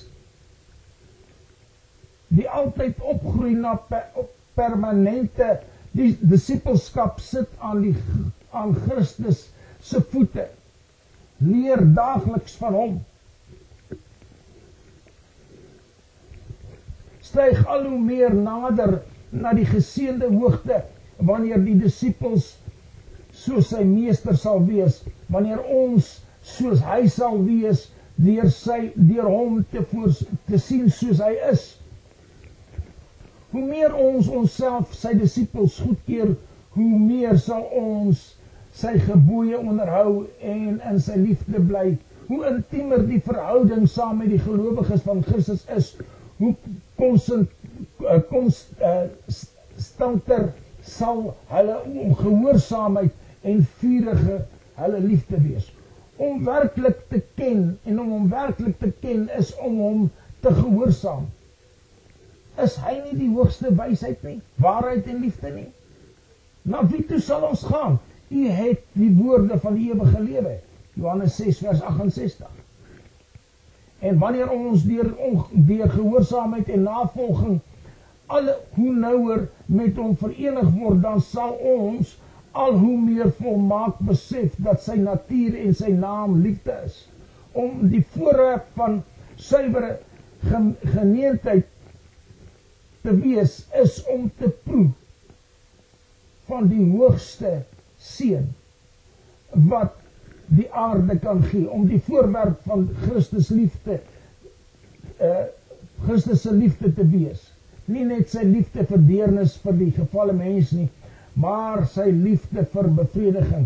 Die 2.34 2.48
altyd 2.50 3.02
opgroei 3.14 3.54
na 3.58 3.76
permanente 4.58 5.60
die 5.94 6.14
disipelskap 6.22 7.20
sit 7.22 7.50
aan 7.60 7.82
die 7.86 7.96
aan 8.54 8.76
Christus 8.86 9.48
se 9.82 10.02
voete. 10.12 10.48
Leer 11.44 11.82
daagliks 11.96 12.56
van 12.62 12.78
hom. 12.78 13.00
Styg 17.24 17.64
al 17.68 17.88
hoe 17.90 18.00
meer 18.00 18.36
nader 18.36 19.00
na 19.34 19.54
die 19.58 19.66
geseënde 19.66 20.30
hoogte 20.36 20.84
wanneer 21.18 21.62
die 21.66 21.76
disippels 21.80 22.54
soos 23.34 23.72
sy 23.74 23.82
meester 23.88 24.38
sal 24.38 24.62
wees, 24.68 25.02
wanneer 25.34 25.62
ons 25.66 26.20
soos 26.46 26.84
hy 26.86 27.08
sal 27.10 27.40
wees 27.48 27.88
deur 28.22 28.50
sy 28.54 28.92
deur 28.94 29.26
hom 29.32 29.64
te 29.72 29.82
voor 29.90 30.12
te 30.50 30.60
sien 30.62 30.90
soos 30.94 31.22
hy 31.24 31.34
is. 31.50 31.64
Hoe 33.54 33.62
meer 33.62 33.94
ons 33.94 34.28
onsself 34.34 34.96
sy 34.98 35.12
disippels 35.14 35.76
goedkeur, 35.86 36.32
hoe 36.74 37.00
meer 37.00 37.38
sal 37.38 37.68
ons 37.78 38.24
sy 38.74 38.96
gebooie 39.06 39.60
onderhou 39.60 40.24
en 40.42 40.80
in 40.90 40.98
sy 41.08 41.20
liefde 41.22 41.62
bly. 41.62 41.92
Hoe 42.32 42.40
intiemer 42.50 43.04
die 43.06 43.20
verhouding 43.22 43.86
saam 43.90 44.24
met 44.24 44.32
die 44.34 44.42
gelowiges 44.42 45.04
van 45.06 45.22
Christus 45.28 45.68
is, 45.76 45.92
hoe 46.40 46.56
konstant 46.98 47.54
eh, 48.82 49.04
stanter 49.78 50.50
sal 50.96 51.22
hulle 51.54 51.78
gehoorsaamheid 52.24 53.46
en 53.54 53.62
vurige 53.84 54.40
hulle 54.82 55.04
liefde 55.06 55.44
wees. 55.46 55.70
Om 56.18 56.42
werklik 56.50 57.06
te 57.14 57.22
ken 57.38 57.64
en 57.86 58.02
om 58.02 58.12
hom 58.18 58.28
werklik 58.34 58.82
te 58.82 58.90
ken 59.06 59.28
is 59.38 59.54
om 59.62 59.78
hom 59.86 60.04
te 60.42 60.58
gehoorsaam. 60.58 61.30
Is 62.62 62.76
hy 62.78 63.00
nie 63.02 63.16
die 63.18 63.30
hoogste 63.34 63.72
wysheid 63.74 64.22
nie? 64.24 64.40
Waarheid 64.62 65.08
en 65.10 65.22
liefde 65.24 65.50
nie? 65.54 65.70
Na 66.70 66.84
wie 66.86 67.02
toe 67.10 67.20
sal 67.22 67.48
ons 67.50 67.64
gaan? 67.66 67.98
U 68.30 68.44
het 68.50 68.84
die 68.98 69.10
woorde 69.18 69.58
van 69.60 69.78
die 69.78 69.90
ewige 69.92 70.22
lewe. 70.22 70.58
Johannes 70.94 71.36
6 71.42 71.64
vers 71.66 71.82
68. 71.82 72.50
En 74.00 74.20
wanneer 74.20 74.52
ons 74.52 74.84
deur 74.86 75.10
deur 75.52 75.90
gehoorsaamheid 75.90 76.70
en 76.70 76.84
navolging 76.84 77.60
alle 78.34 78.56
hoe 78.76 78.94
nouer 78.94 79.48
met 79.66 79.98
hom 79.98 80.14
verenig 80.18 80.70
word, 80.78 81.02
dan 81.02 81.22
sal 81.22 81.58
ons 81.58 82.16
al 82.54 82.78
hoe 82.78 82.98
meer 83.02 83.32
volmaak 83.40 84.00
besef 84.06 84.54
dat 84.62 84.82
sy 84.82 84.96
natuur 85.02 85.58
en 85.66 85.74
sy 85.78 85.92
naam 85.98 86.40
liefde 86.46 86.76
is. 86.86 87.00
Om 87.58 87.88
die 87.90 88.04
voorreg 88.14 88.66
van 88.78 89.02
suiwere 89.42 89.98
geneentheid 90.94 91.70
te 93.04 93.14
wees 93.20 93.60
is 93.84 94.00
om 94.12 94.30
te 94.40 94.50
proe 94.64 94.90
van 96.50 96.68
die 96.72 96.84
hoogste 96.92 97.58
seën 98.04 98.48
wat 99.70 100.00
die 100.54 100.68
aarde 100.86 101.18
kan 101.24 101.44
gee 101.50 101.70
om 101.70 101.86
die 101.88 102.02
voorwerp 102.08 102.64
van 102.68 102.88
Christus 103.06 103.52
liefde 103.54 104.00
uh 105.20 105.44
Christus 106.04 106.42
se 106.44 106.52
liefde 106.52 106.90
te 106.94 107.04
wees. 107.08 107.46
nie 107.86 108.04
net 108.08 108.30
sy 108.32 108.42
liefde 108.48 108.84
vir 108.88 109.02
deernis 109.08 109.54
vir 109.64 109.76
die 109.80 109.92
gevalle 109.92 110.34
mens 110.36 110.72
nie, 110.72 110.88
maar 111.36 111.86
sy 111.92 112.10
liefde 112.12 112.64
vir 112.74 112.90
bevrediging 112.98 113.66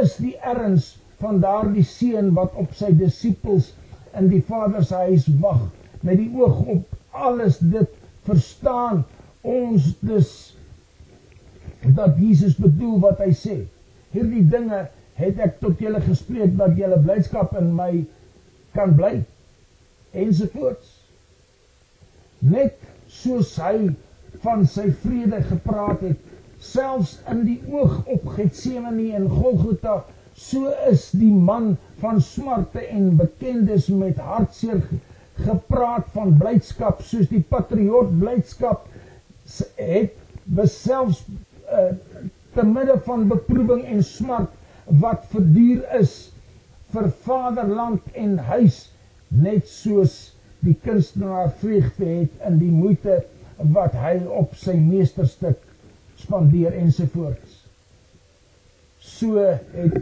is 0.00 0.16
die 0.20 0.34
erns 0.52 0.94
van 1.20 1.40
daardie 1.40 1.84
seun 1.84 2.32
wat 2.36 2.56
op 2.60 2.72
sy 2.76 2.90
disippels 2.96 3.72
in 4.20 4.28
die 4.32 4.42
Vader 4.48 4.84
se 4.84 5.02
huis 5.08 5.28
wag 5.42 5.62
met 6.02 6.20
die 6.20 6.30
oog 6.36 6.62
op 6.76 6.96
alles 7.26 7.58
dit 7.60 7.95
verstaan 8.26 9.04
ons 9.46 9.92
dus 10.02 10.30
dat 11.96 12.18
Jesus 12.18 12.56
bedoel 12.58 12.98
wat 13.04 13.22
hy 13.22 13.30
sê. 13.36 13.56
Hierdie 14.14 14.44
dinge 14.50 14.86
het 15.16 15.40
ek 15.40 15.60
tot 15.62 15.80
julle 15.80 16.02
gespreek 16.04 16.56
dat 16.58 16.76
julle 16.76 16.98
blydskap 17.02 17.54
in 17.60 17.72
my 17.76 17.90
kan 18.76 18.92
bly 18.98 19.14
ensovoorts 20.16 20.92
net 22.40 22.76
soos 23.08 23.54
hy 23.60 23.88
van 24.44 24.66
sy 24.68 24.90
vrede 25.02 25.40
gepraat 25.48 26.02
het 26.04 26.34
selfs 26.66 27.16
in 27.32 27.42
die 27.48 27.58
oog 27.72 28.02
op 28.12 28.28
Getsemane 28.36 29.08
en 29.16 29.28
Golgotha 29.32 30.02
so 30.36 30.72
is 30.90 31.08
die 31.16 31.32
man 31.32 31.74
van 32.02 32.20
smarte 32.20 32.84
en 32.92 33.14
bekendes 33.16 33.88
met 33.88 34.20
hartseer 34.20 34.82
gepraat 35.44 36.06
van 36.14 36.36
blydskap 36.40 37.02
soos 37.04 37.28
die 37.28 37.42
patriot 37.50 38.12
blydskap 38.20 38.86
het 39.76 40.14
beselfs 40.58 41.24
uh, 41.26 41.92
te 42.56 42.64
midde 42.64 42.96
van 43.04 43.26
beproewing 43.28 43.84
en 43.84 44.02
smart 44.04 44.52
wat 45.02 45.26
verduur 45.32 45.82
is 45.98 46.14
vir 46.94 47.10
vaderland 47.26 48.06
en 48.14 48.38
huis 48.48 48.86
net 49.28 49.68
soos 49.68 50.16
die 50.64 50.76
kunstenaar 50.86 51.50
vreugde 51.60 52.06
het 52.08 52.46
in 52.48 52.60
die 52.62 52.72
moeite 52.72 53.20
wat 53.76 53.96
hy 53.98 54.16
op 54.40 54.54
sy 54.58 54.76
meesterstuk 54.78 55.60
spandeer 56.20 56.76
ensovoorts 56.80 57.58
so 59.06 59.42
het 59.42 60.00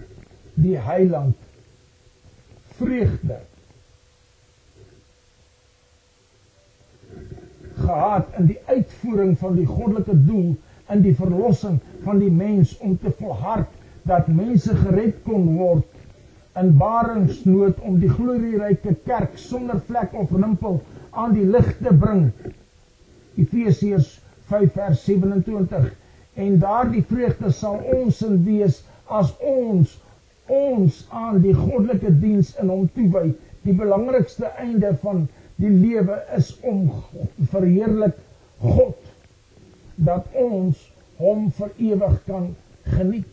die 0.55 0.77
heiland 0.79 1.37
vreugde 2.79 3.41
gehad 7.85 8.39
in 8.41 8.51
die 8.51 8.59
uitvoering 8.67 9.35
van 9.41 9.57
die 9.61 9.67
goddelike 9.69 10.17
doel 10.27 10.55
in 10.93 11.05
die 11.05 11.15
verlossing 11.17 11.79
van 12.05 12.21
die 12.23 12.31
mens 12.31 12.77
om 12.85 12.97
te 13.01 13.13
volhard 13.21 13.71
dat 14.09 14.29
mense 14.29 14.77
gered 14.83 15.23
kon 15.29 15.47
word 15.57 16.61
in 16.61 16.75
baringsnood 16.81 17.81
om 17.89 17.97
die 18.03 18.11
glorieryke 18.11 18.95
kerk 19.09 19.39
sonder 19.41 19.81
vlek 19.89 20.13
of 20.25 20.33
rimpel 20.35 20.81
aan 21.11 21.35
die 21.39 21.47
lig 21.57 21.73
te 21.81 21.95
bring 22.05 22.29
Efesiërs 23.41 24.11
5 24.51 24.73
vers 24.77 25.05
27 25.09 25.93
en 26.45 26.59
daardie 26.63 27.05
vreugde 27.09 27.51
sal 27.53 27.81
ons 27.97 28.21
in 28.27 28.41
wees 28.47 28.83
as 29.21 29.33
ons 29.41 29.99
ons 30.53 30.99
aan 31.11 31.41
die 31.41 31.55
goddelike 31.57 32.11
diens 32.21 32.51
in 32.61 32.69
hom 32.69 32.85
toewy. 32.97 33.31
Die 33.65 33.73
belangrikste 33.77 34.51
einde 34.61 34.91
van 35.01 35.25
die 35.61 35.71
lewe 35.71 36.19
is 36.37 36.51
om 36.67 36.89
verheerlik 37.51 38.17
God 38.63 38.99
dat 39.95 40.27
ons 40.35 40.81
hom 41.21 41.47
vir 41.55 41.71
ewig 41.79 42.17
kan 42.27 42.49
geniet. 42.97 43.29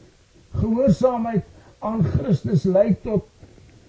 Gehoorsaamheid 0.53 1.47
aan 1.81 2.03
Christus 2.05 2.67
lei 2.69 2.91
tot 3.03 3.25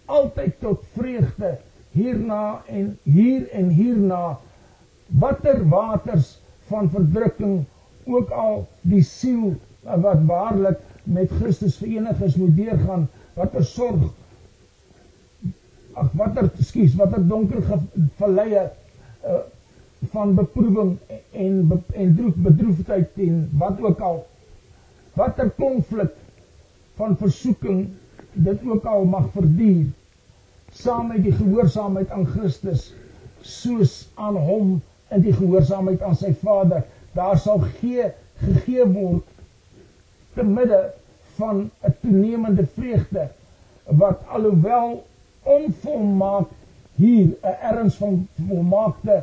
altyd 0.07 0.55
tot 0.63 0.87
vreugde 0.97 1.57
hierna 1.93 2.63
en 2.73 2.95
hier 3.05 3.45
en 3.53 3.69
hierna 3.77 4.39
watter 5.21 5.61
waters 5.69 6.39
van 6.71 6.89
verdrukking 6.91 7.65
ook 8.09 8.31
al 8.31 8.65
die 8.89 9.03
siel 9.05 9.53
wat 9.83 10.25
waarlik 10.27 10.81
met 11.05 11.31
Christus 11.41 11.77
verenig 11.83 12.21
is 12.25 12.39
moet 12.41 12.57
deurgaan 12.57 13.09
watter 13.37 13.65
sorg 13.67 14.09
ag 15.95 16.13
watter 16.17 16.51
skuis 16.61 16.95
watter 16.97 17.23
donker 17.29 17.63
valleie 18.19 18.63
uh, 19.27 19.41
van 20.13 20.35
beproewing 20.35 20.97
en 21.31 21.83
en 21.95 22.15
droef 22.17 22.35
bedroefdheid 22.35 23.19
en 23.27 23.49
wat 23.59 23.81
ook 23.81 24.01
al. 24.01 24.23
Watter 25.15 25.51
konflik 25.51 26.15
van 26.97 27.17
versoeking 27.17 27.89
dit 28.33 28.65
ook 28.67 28.85
al 28.85 29.05
mag 29.05 29.29
verduur 29.33 29.87
saam 30.73 31.13
met 31.13 31.23
die 31.23 31.35
gehoorsaamheid 31.37 32.11
aan 32.11 32.27
Christus 32.27 32.93
soos 33.41 34.09
aan 34.15 34.37
hom 34.37 34.81
in 35.13 35.21
die 35.21 35.35
gehoorsaamheid 35.37 36.03
aan 36.03 36.17
sy 36.17 36.33
Vader. 36.41 36.85
Daar 37.13 37.39
sal 37.39 37.61
gee 37.81 38.09
gegee 38.41 38.87
word 38.89 39.29
te 40.35 40.43
midde 40.43 40.81
van 41.37 41.71
'n 41.85 41.95
toenemende 42.01 42.67
vreugde 42.67 43.29
wat 43.85 44.23
alhoewel 44.29 45.05
onvolmaak 45.43 46.49
hier 46.97 47.27
'n 47.43 47.57
erns 47.61 47.95
van 47.95 48.29
volmaakte 48.49 49.23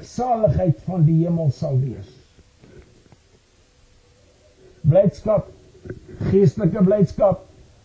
saligheid 0.00 0.78
van 0.84 1.04
die 1.04 1.24
hemel 1.24 1.50
sal 1.50 1.78
wees. 1.80 2.08
Blydskap, 4.80 5.48
geestelike 6.30 6.82
blydskap. 6.84 7.44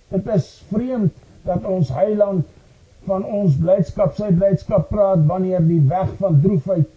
Dit 0.10 0.28
is 0.28 0.64
vreemd 0.70 1.14
dat 1.44 1.66
ons 1.66 1.90
Heiland 1.90 2.46
van 3.08 3.24
ons 3.26 3.56
blydskap, 3.58 4.14
sy 4.16 4.30
blydskap 4.36 4.90
praat 4.90 5.26
wanneer 5.26 5.64
die 5.66 5.82
weg 5.90 6.12
van 6.20 6.42
droefheid 6.42 6.90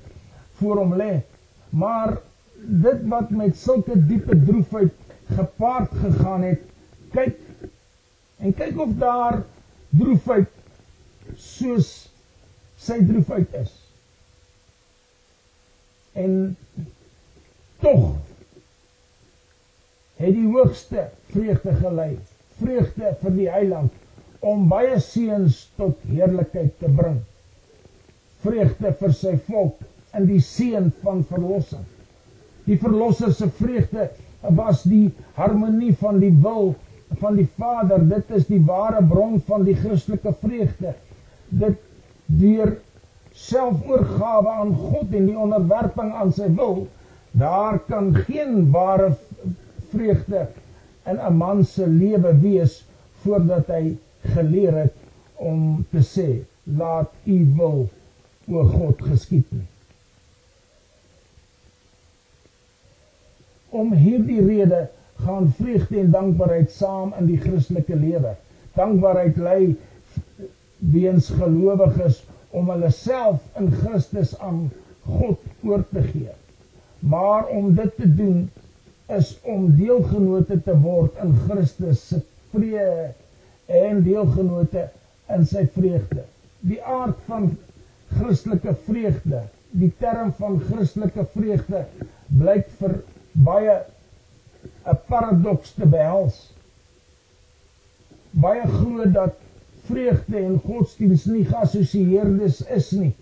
voor 0.58 0.82
hom 0.82 0.94
lê. 0.98 1.22
Maar 1.70 2.18
dit 2.64 3.08
wat 3.08 3.30
met 3.30 3.56
sulke 3.56 3.96
diepe 4.06 4.36
droefheid 4.44 4.92
gepaard 5.36 5.90
gegaan 6.02 6.42
het, 6.42 6.60
kyk 7.12 7.38
en 8.38 8.52
kyk 8.54 8.78
of 8.80 8.92
daar 9.00 9.42
droefheid 9.98 10.50
soos 11.40 11.90
sy 12.80 13.00
droefheid 13.06 13.54
is. 13.60 13.72
En 16.14 16.54
tog 17.82 18.14
het 20.20 20.34
die 20.34 20.46
hoogste 20.46 21.08
vreugde 21.32 21.74
gelei, 21.80 22.12
vreugde 22.60 23.14
vir 23.22 23.36
die 23.38 23.48
heiland 23.50 24.44
om 24.44 24.68
baie 24.70 25.00
seuns 25.02 25.64
tot 25.78 25.98
heerlikheid 26.10 26.76
te 26.80 26.90
bring. 26.92 27.18
Vreugde 28.44 28.92
vir 29.00 29.16
sy 29.16 29.34
volk 29.48 29.80
in 30.14 30.28
die 30.28 30.40
seën 30.44 30.90
van 31.02 31.24
verlossing. 31.26 31.84
Die 32.68 32.78
verlosser 32.80 33.32
se 33.34 33.48
vreugde 33.58 34.10
was 34.54 34.84
die 34.88 35.08
harmonie 35.38 35.94
van 36.00 36.20
die 36.20 36.32
wil 36.44 36.74
van 37.20 37.36
die 37.38 37.48
Vader. 37.56 38.02
Dit 38.08 38.30
is 38.36 38.46
die 38.46 38.60
ware 38.66 39.02
bron 39.08 39.40
van 39.46 39.64
die 39.66 39.76
Christelike 39.78 40.34
vreugde. 40.40 40.94
Dit 41.48 41.80
deur 42.26 42.76
selfoorgawe 43.34 44.50
aan 44.62 44.74
God 44.74 45.14
en 45.14 45.26
die 45.26 45.38
onderwerping 45.38 46.12
aan 46.14 46.32
sy 46.32 46.48
wil, 46.54 46.86
daar 47.34 47.80
kan 47.88 48.12
geen 48.26 48.70
ware 48.74 49.10
vreugde 49.90 50.46
in 51.10 51.18
'n 51.18 51.36
man 51.36 51.64
se 51.64 51.86
lewe 51.86 52.32
wees 52.40 52.84
voordat 53.22 53.66
hy 53.66 53.96
geleer 54.36 54.74
het 54.84 54.94
om 55.34 55.84
te 55.90 56.02
sê 56.14 56.30
laat 56.64 57.10
u 57.24 57.38
wil 57.56 57.88
o 58.48 58.64
God 58.64 59.02
geskied 59.02 59.50
nie. 59.50 59.66
om 63.74 63.92
hierdie 63.98 64.42
rede 64.46 64.86
gaan 65.24 65.50
vreugde 65.58 66.00
en 66.00 66.10
dankbaarheid 66.14 66.70
saam 66.72 67.14
in 67.18 67.26
die 67.30 67.40
Christelike 67.40 67.96
lewe. 67.96 68.34
Dankbaarheid 68.76 69.36
lei 69.36 69.74
weens 70.94 71.30
gelowiges 71.34 72.22
om 72.54 72.70
hulle 72.70 72.90
self 72.94 73.42
in 73.58 73.70
Christus 73.82 74.34
aan 74.38 74.68
God 75.04 75.40
oor 75.64 75.84
te 75.90 76.02
gee. 76.12 76.34
Maar 77.04 77.48
om 77.52 77.74
dit 77.74 77.96
te 77.96 78.08
doen 78.14 78.44
is 79.12 79.34
om 79.42 79.66
deelgenote 79.76 80.60
te 80.62 80.76
word 80.80 81.18
in 81.22 81.34
Christus 81.46 82.06
se 82.08 82.20
vrede 82.52 83.10
en 83.66 84.02
deelgenote 84.04 84.88
in 85.34 85.46
sy 85.48 85.64
vreugde. 85.74 86.24
Die 86.64 86.80
aard 86.80 87.18
van 87.28 87.50
Christelike 88.14 88.74
vreugde, 88.86 89.42
die 89.72 89.90
term 90.00 90.32
van 90.38 90.60
Christelike 90.68 91.26
vreugde 91.34 91.84
blyk 92.38 92.70
vir 92.78 93.00
baie 93.44 93.80
'n 94.92 94.98
paradoks 95.08 95.72
te 95.78 95.86
behels. 95.86 96.36
Baie 98.30 98.66
glo 98.68 99.06
dat 99.10 99.34
vreugde 99.86 100.38
en 100.38 100.58
godsdiens 100.64 101.24
nie 101.24 101.44
geassosieerdes 101.44 102.60
is 102.78 102.90
nie. 102.90 103.14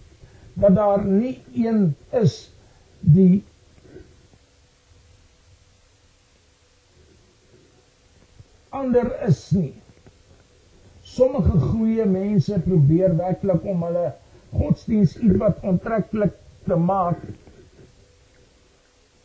Dat 0.55 0.75
daar 0.75 1.05
nie 1.05 1.37
een 1.55 1.95
is 2.23 2.35
die 3.01 3.45
ander 8.69 9.13
is 9.29 9.51
nie. 9.51 9.75
Sommige 11.03 11.59
goeie 11.59 12.05
mense 12.07 12.59
probeer 12.65 13.17
werklik 13.17 13.65
om 13.69 13.83
hulle 13.87 14.13
godsdiens 14.53 15.17
ietwat 15.21 15.61
ontreklik 15.63 16.35
te 16.67 16.77
maak 16.77 17.21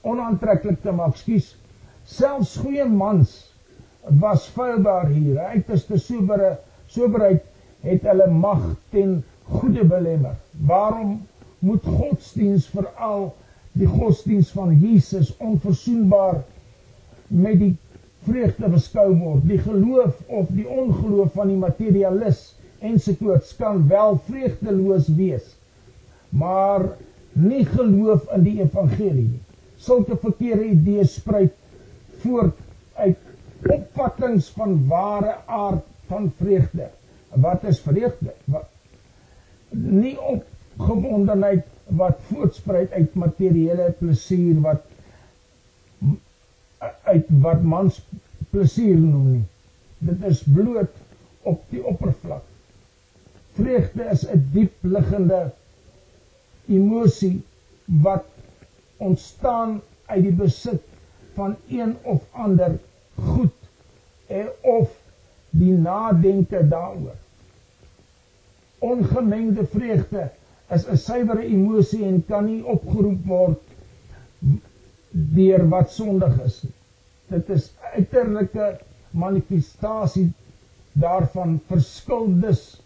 onaantreklik 0.07 0.81
te 0.81 0.91
maak. 0.91 1.15
Skus. 1.19 1.55
Selfs 2.07 2.55
goeie 2.63 2.85
mans 2.87 3.31
was 4.21 4.45
feilbaar 4.55 5.09
hier. 5.11 5.39
Uiterste 5.51 5.97
sobere 5.99 6.53
soberheid 6.87 7.43
het 7.83 8.05
hulle 8.07 8.29
mag 8.31 8.61
ten 8.93 9.17
goeie 9.49 9.83
belemmer. 9.83 10.37
Waarom 10.69 11.17
moet 11.59 11.83
godsdiens 11.83 12.69
veral 12.71 13.33
die 13.77 13.89
godsdiens 13.91 14.53
van 14.55 14.71
Jesus 14.79 15.33
onverzoenbaar 15.43 16.39
met 17.27 17.59
die 17.59 17.73
vreugde 18.23 18.71
beskou 18.71 19.09
word. 19.19 19.43
Die 19.51 19.59
geloof 19.67 20.23
of 20.27 20.47
die 20.55 20.67
ongeloof 20.67 21.35
van 21.35 21.51
die 21.51 21.59
materialis 21.59 22.53
ensovoorts 22.79 23.51
kan 23.59 23.83
wel 23.89 24.19
vreugdeloos 24.29 25.11
wees, 25.17 25.55
maar 26.29 26.85
nie 27.33 27.65
geloof 27.65 28.27
in 28.35 28.43
die 28.45 28.59
evangelie 28.61 29.27
nie. 29.27 29.43
Sulke 29.77 30.17
verkeerde 30.21 30.71
idees 30.71 31.17
spruit 31.19 31.53
voort 32.23 32.57
uit 32.93 33.17
opvattings 33.73 34.49
van 34.55 34.87
ware 34.87 35.35
aard 35.45 35.85
van 36.07 36.31
vreugde. 36.37 36.89
Wat 37.33 37.63
is 37.63 37.79
vreugde? 37.79 38.33
Wat 38.45 38.69
nie 39.69 40.15
opgewondenheid 40.21 41.65
wat 41.87 42.19
voortspruit 42.29 42.91
uit 42.91 43.13
materiële 43.15 43.91
plesier 43.99 44.59
wat 44.61 44.83
uit 47.03 47.29
wat 47.43 47.63
mans 47.63 47.99
plesier 48.51 48.97
noem 48.97 49.31
nie. 49.31 49.45
Dit 49.97 50.23
is 50.29 50.43
bloot 50.43 50.93
op 51.47 51.63
die 51.71 51.83
oppervlak. 51.83 52.43
Vreugde 53.57 54.03
is 54.13 54.27
'n 54.27 54.49
diep 54.53 54.73
liggende 54.81 55.51
emosie 56.67 57.41
wat 57.85 58.25
ontstaan 58.97 59.81
uit 60.05 60.23
die 60.23 60.35
besit 60.35 60.83
van 61.37 61.55
een 61.69 61.95
of 62.01 62.23
ander 62.31 62.79
goed 63.15 63.53
en 64.27 64.49
of 64.61 64.89
die 65.49 65.73
nadenke 65.73 66.67
daaroor. 66.67 67.15
Ongemengde 68.79 69.65
vreugde 69.65 70.29
is 70.69 70.87
'n 70.87 70.97
suiwere 70.97 71.45
emosie 71.45 72.03
en 72.05 72.25
kan 72.25 72.45
nie 72.45 72.65
opgeroep 72.65 73.25
word 73.25 73.61
deur 75.37 75.67
wat 75.69 75.91
sondig 75.91 76.41
is 76.45 76.61
nie. 76.63 76.73
Dit 77.27 77.49
is 77.49 77.71
uiterlike 77.93 78.79
manifestasie 79.11 80.31
daarvan 80.93 81.59
verskil 81.67 82.27
dus 82.41 82.81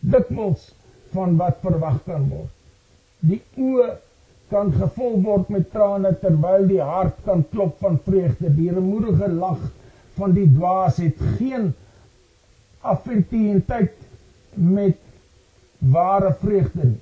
dikwels 0.00 0.72
van 1.12 1.36
wat 1.36 1.60
verwag 1.60 2.00
kan 2.04 2.28
word. 2.28 2.50
Die 3.20 3.42
oë 3.56 3.92
kan 4.52 4.72
gevul 4.76 5.16
word 5.24 5.48
met 5.52 5.70
trane 5.72 6.12
terwyl 6.20 6.66
die 6.68 6.82
hart 6.84 7.20
kan 7.26 7.44
klop 7.52 7.78
van 7.80 7.96
vreugde. 8.06 8.50
Die 8.56 8.72
remoedige 8.72 9.30
lag 9.32 9.62
van 10.18 10.34
die 10.36 10.48
dwaas 10.52 11.00
het 11.00 11.20
geen 11.38 11.70
affiniteit 12.92 13.96
met 14.54 14.98
ware 15.94 16.34
vreugde 16.42 16.84
nie. 16.90 17.00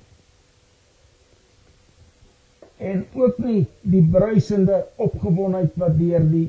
En 2.81 3.03
ook 3.13 3.37
nie 3.37 3.65
die 3.81 4.01
bruisende 4.13 4.85
opgewondenheid 4.95 5.75
wat 5.77 5.97
deur 5.99 6.23
die 6.31 6.47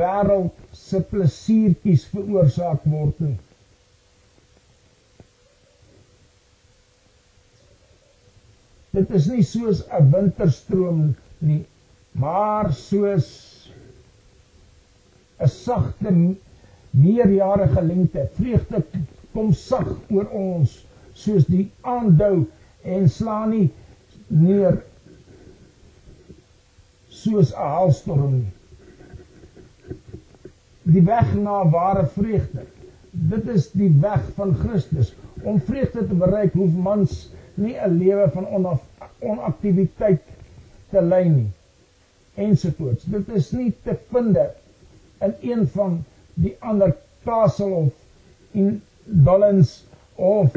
wêreld 0.00 0.58
se 0.76 1.00
plesiertjies 1.08 2.04
veroorsaak 2.12 2.84
word 2.88 3.20
nie. 3.24 3.36
Dit 8.94 9.10
is 9.10 9.26
nie 9.26 9.42
soos 9.42 9.82
'n 9.90 10.10
winterstroom 10.12 11.14
nie, 11.38 11.64
maar 12.12 12.72
soos 12.72 13.28
'n 15.40 15.48
sagte 15.48 16.12
meerjarige 16.90 17.82
lente. 17.82 18.28
Vreugde 18.34 18.82
kom 19.32 19.52
sag 19.52 19.88
oor 20.10 20.28
ons 20.30 20.84
soos 21.14 21.46
die 21.46 21.70
aandou 21.80 22.46
en 22.82 23.08
slaan 23.08 23.50
nie 23.50 23.70
neer 24.28 24.82
soos 27.08 27.50
'n 27.52 27.58
haalstorm 27.58 28.32
nie. 28.38 28.52
Die 30.94 31.02
weg 31.02 31.34
na 31.34 31.68
ware 31.70 32.06
vreugde. 32.06 32.66
Dit 33.10 33.48
is 33.48 33.70
die 33.72 33.90
weg 34.00 34.22
van 34.36 34.54
Christus. 34.54 35.14
Om 35.42 35.60
vreugde 35.60 36.06
te 36.06 36.14
bereik, 36.14 36.52
hoef 36.52 36.72
mans 36.72 37.30
nie 37.54 37.76
'n 37.76 37.98
lewe 37.98 38.30
van 38.30 38.46
onaktiwiteit 39.18 40.22
te 40.90 41.02
lei 41.02 41.28
nie. 41.28 41.50
Ensovoorts. 42.34 43.04
Dit 43.04 43.28
is 43.28 43.50
nie 43.50 43.72
te 43.82 43.96
vind 44.10 44.38
in 45.20 45.34
een 45.40 45.68
van 45.68 46.04
die 46.34 46.56
ander 46.58 46.96
Castle 47.24 47.74
of 47.74 47.92
in 48.50 48.82
Dollens 49.04 49.84
of 50.14 50.52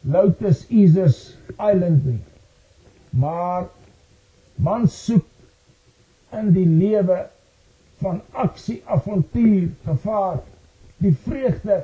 Lotus 0.00 0.66
Easers 0.68 1.36
Island 1.58 2.04
nie. 2.04 2.20
Maar 3.10 3.66
man 4.54 4.88
soek 4.88 5.24
in 6.30 6.52
die 6.52 6.66
lewe 6.66 7.26
van 7.98 8.20
aksie, 8.30 8.82
avontuur, 8.86 9.68
gevaar, 9.84 10.40
die 11.02 11.14
vreugde 11.24 11.82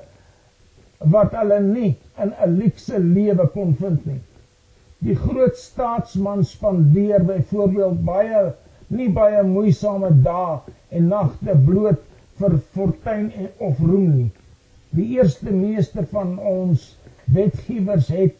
wat 0.98 1.34
hulle 1.34 1.60
nie 1.60 1.96
in 2.22 2.32
'n 2.32 2.56
luukse 2.58 2.98
lewe 2.98 3.46
kon 3.54 3.74
vind 3.80 4.06
nie. 4.06 4.20
Die 5.04 5.14
groot 5.20 5.56
staatsman 5.60 6.44
spandeer 6.48 7.24
byvoorbeeld 7.28 8.04
baie 8.04 8.44
nie 8.94 9.10
baie 9.12 9.42
moeisame 9.44 10.10
dae 10.24 10.60
en 10.96 11.10
nagte 11.12 11.56
bloot 11.66 12.00
vir 12.38 12.56
fortuin 12.76 13.26
en 13.42 13.50
of 13.68 13.80
roem 13.80 14.06
nie. 14.14 14.30
Die 14.96 15.06
eerste 15.18 15.52
meester 15.52 16.06
van 16.12 16.36
ons 16.38 16.94
wetgewers 17.36 18.08
het 18.14 18.38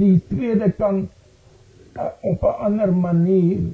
die 0.00 0.20
tweede 0.28 0.70
kan 0.78 1.02
uh, 1.96 2.10
op 2.22 2.44
'n 2.44 2.62
ander 2.68 2.92
manier 2.92 3.66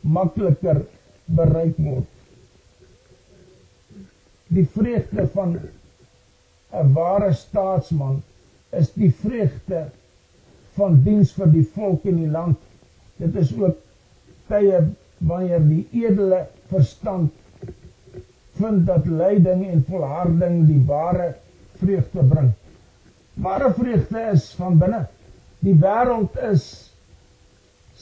makliker 0.00 0.82
bereik 1.26 1.78
word. 1.78 2.10
Die 4.48 4.66
vreugde 4.66 5.26
van 5.36 5.58
'n 6.72 6.92
ware 6.98 7.32
staatsman 7.32 8.22
is 8.70 8.92
die 8.92 9.12
vreugde 9.24 9.90
van 10.76 11.02
diens 11.04 11.32
vir 11.36 11.50
die 11.52 11.64
volk 11.74 12.04
in 12.08 12.18
die 12.22 12.30
land. 12.30 12.58
Dit 13.20 13.36
is 13.36 13.52
ook 13.58 13.78
tye 14.48 14.80
wanneer 15.18 15.62
die 15.68 15.84
edele 15.92 16.46
verstand 16.72 17.32
vind 18.58 18.86
dat 18.86 19.06
lyding 19.06 19.66
en 19.68 19.84
volharding 19.88 20.66
die 20.68 20.80
ware 20.86 21.34
vreugde 21.80 22.24
bring. 22.28 22.50
Ware 23.34 23.72
vreugde 23.74 24.24
is 24.32 24.50
van 24.58 24.78
binne. 24.78 25.06
Die 25.62 25.74
wêreld 25.78 26.36
is 26.50 26.66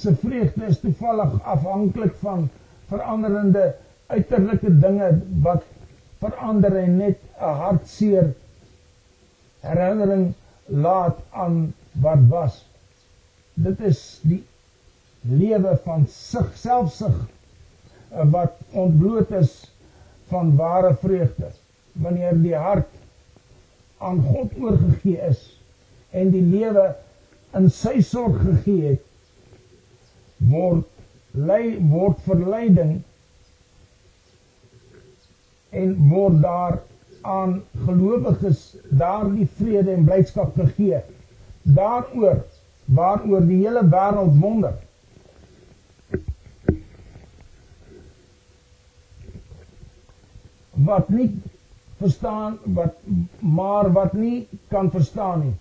se 0.00 0.14
vreugde 0.16 0.70
is 0.70 0.80
toevallig 0.80 1.36
afhanklik 1.44 2.14
van 2.22 2.48
veranderende 2.88 3.74
uiterlike 4.10 4.72
dinge 4.80 5.10
wat 5.44 5.66
verander 6.22 6.76
en 6.76 6.96
net 6.96 7.18
'n 7.40 7.54
hartseer 7.62 8.32
herinnering 9.60 10.32
laat 10.86 11.20
aan 11.30 11.74
wat 11.92 12.22
was. 12.28 12.64
Dit 13.54 13.80
is 13.80 14.20
die 14.22 14.42
lewe 15.20 15.76
van 15.84 16.06
sig 16.08 16.52
selfsug 16.56 17.16
eh, 18.10 18.24
wat 18.30 18.56
ontbloot 18.70 19.30
is 19.30 19.72
van 20.30 20.56
ware 20.56 20.94
vreugde 20.94 21.50
wanneer 21.92 22.42
die 22.42 22.54
hart 22.54 22.88
aan 23.98 24.22
God 24.22 24.54
oorgegee 24.60 25.18
is 25.28 25.42
en 26.10 26.30
die 26.30 26.42
lewe 26.42 26.86
in 27.58 27.68
sy 27.74 28.00
sorg 28.06 28.38
gegee 28.40 28.94
het 28.94 29.06
word 30.50 30.86
lei 31.50 31.76
word 31.90 32.22
verleiding 32.24 32.94
en 35.70 35.96
word 36.10 36.40
daar 36.42 36.78
aan 37.22 37.58
gelowiges 37.84 38.62
daardie 39.02 39.48
vrede 39.58 39.92
en 39.92 40.06
blydskap 40.08 40.56
gegee 40.56 41.02
daaroor 41.62 42.44
waaroor 42.84 43.46
die 43.46 43.60
hele 43.62 43.82
wêreld 43.86 44.38
wonder. 44.40 44.74
Wat 50.74 51.08
nie 51.08 51.28
verstaan 52.00 52.58
wat 52.64 52.96
maar 53.38 53.92
wat 53.92 54.12
nie 54.12 54.48
kan 54.68 54.90
verstaan 54.90 55.44
nie. 55.44 55.54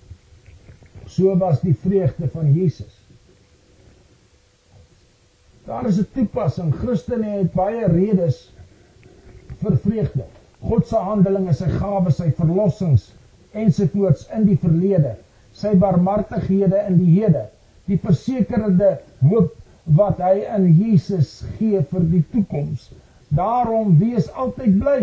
So 1.05 1.37
was 1.37 1.61
die 1.61 1.75
vreugde 1.75 2.29
van 2.31 2.53
Jesus. 2.53 2.95
Daar 5.65 5.85
is 5.85 5.99
'n 5.99 6.07
toepassing. 6.13 6.73
Christene 6.75 7.29
het 7.29 7.53
baie 7.53 7.85
redes 7.87 8.53
vir 9.61 9.77
vreugde. 9.77 10.25
God 10.59 10.87
se 10.87 10.95
handelinge, 10.95 11.53
sy 11.53 11.69
gawes, 11.69 12.15
sy 12.15 12.31
verlossings 12.31 13.13
ensovoorts 13.51 14.27
in 14.27 14.45
die 14.45 14.57
verlede 14.57 15.15
sy 15.53 15.73
barmhartighede 15.79 16.83
in 16.87 16.99
die 17.01 17.13
hede, 17.19 17.47
die 17.89 17.97
versekerde 17.97 18.97
hoop 19.25 19.55
wat 19.99 20.19
hy 20.21 20.43
in 20.55 20.67
Jesus 20.77 21.39
gee 21.57 21.81
vir 21.91 22.05
die 22.11 22.23
toekoms. 22.33 22.89
Daarom 23.33 23.97
wees 24.01 24.29
altyd 24.33 24.77
bly. 24.81 24.99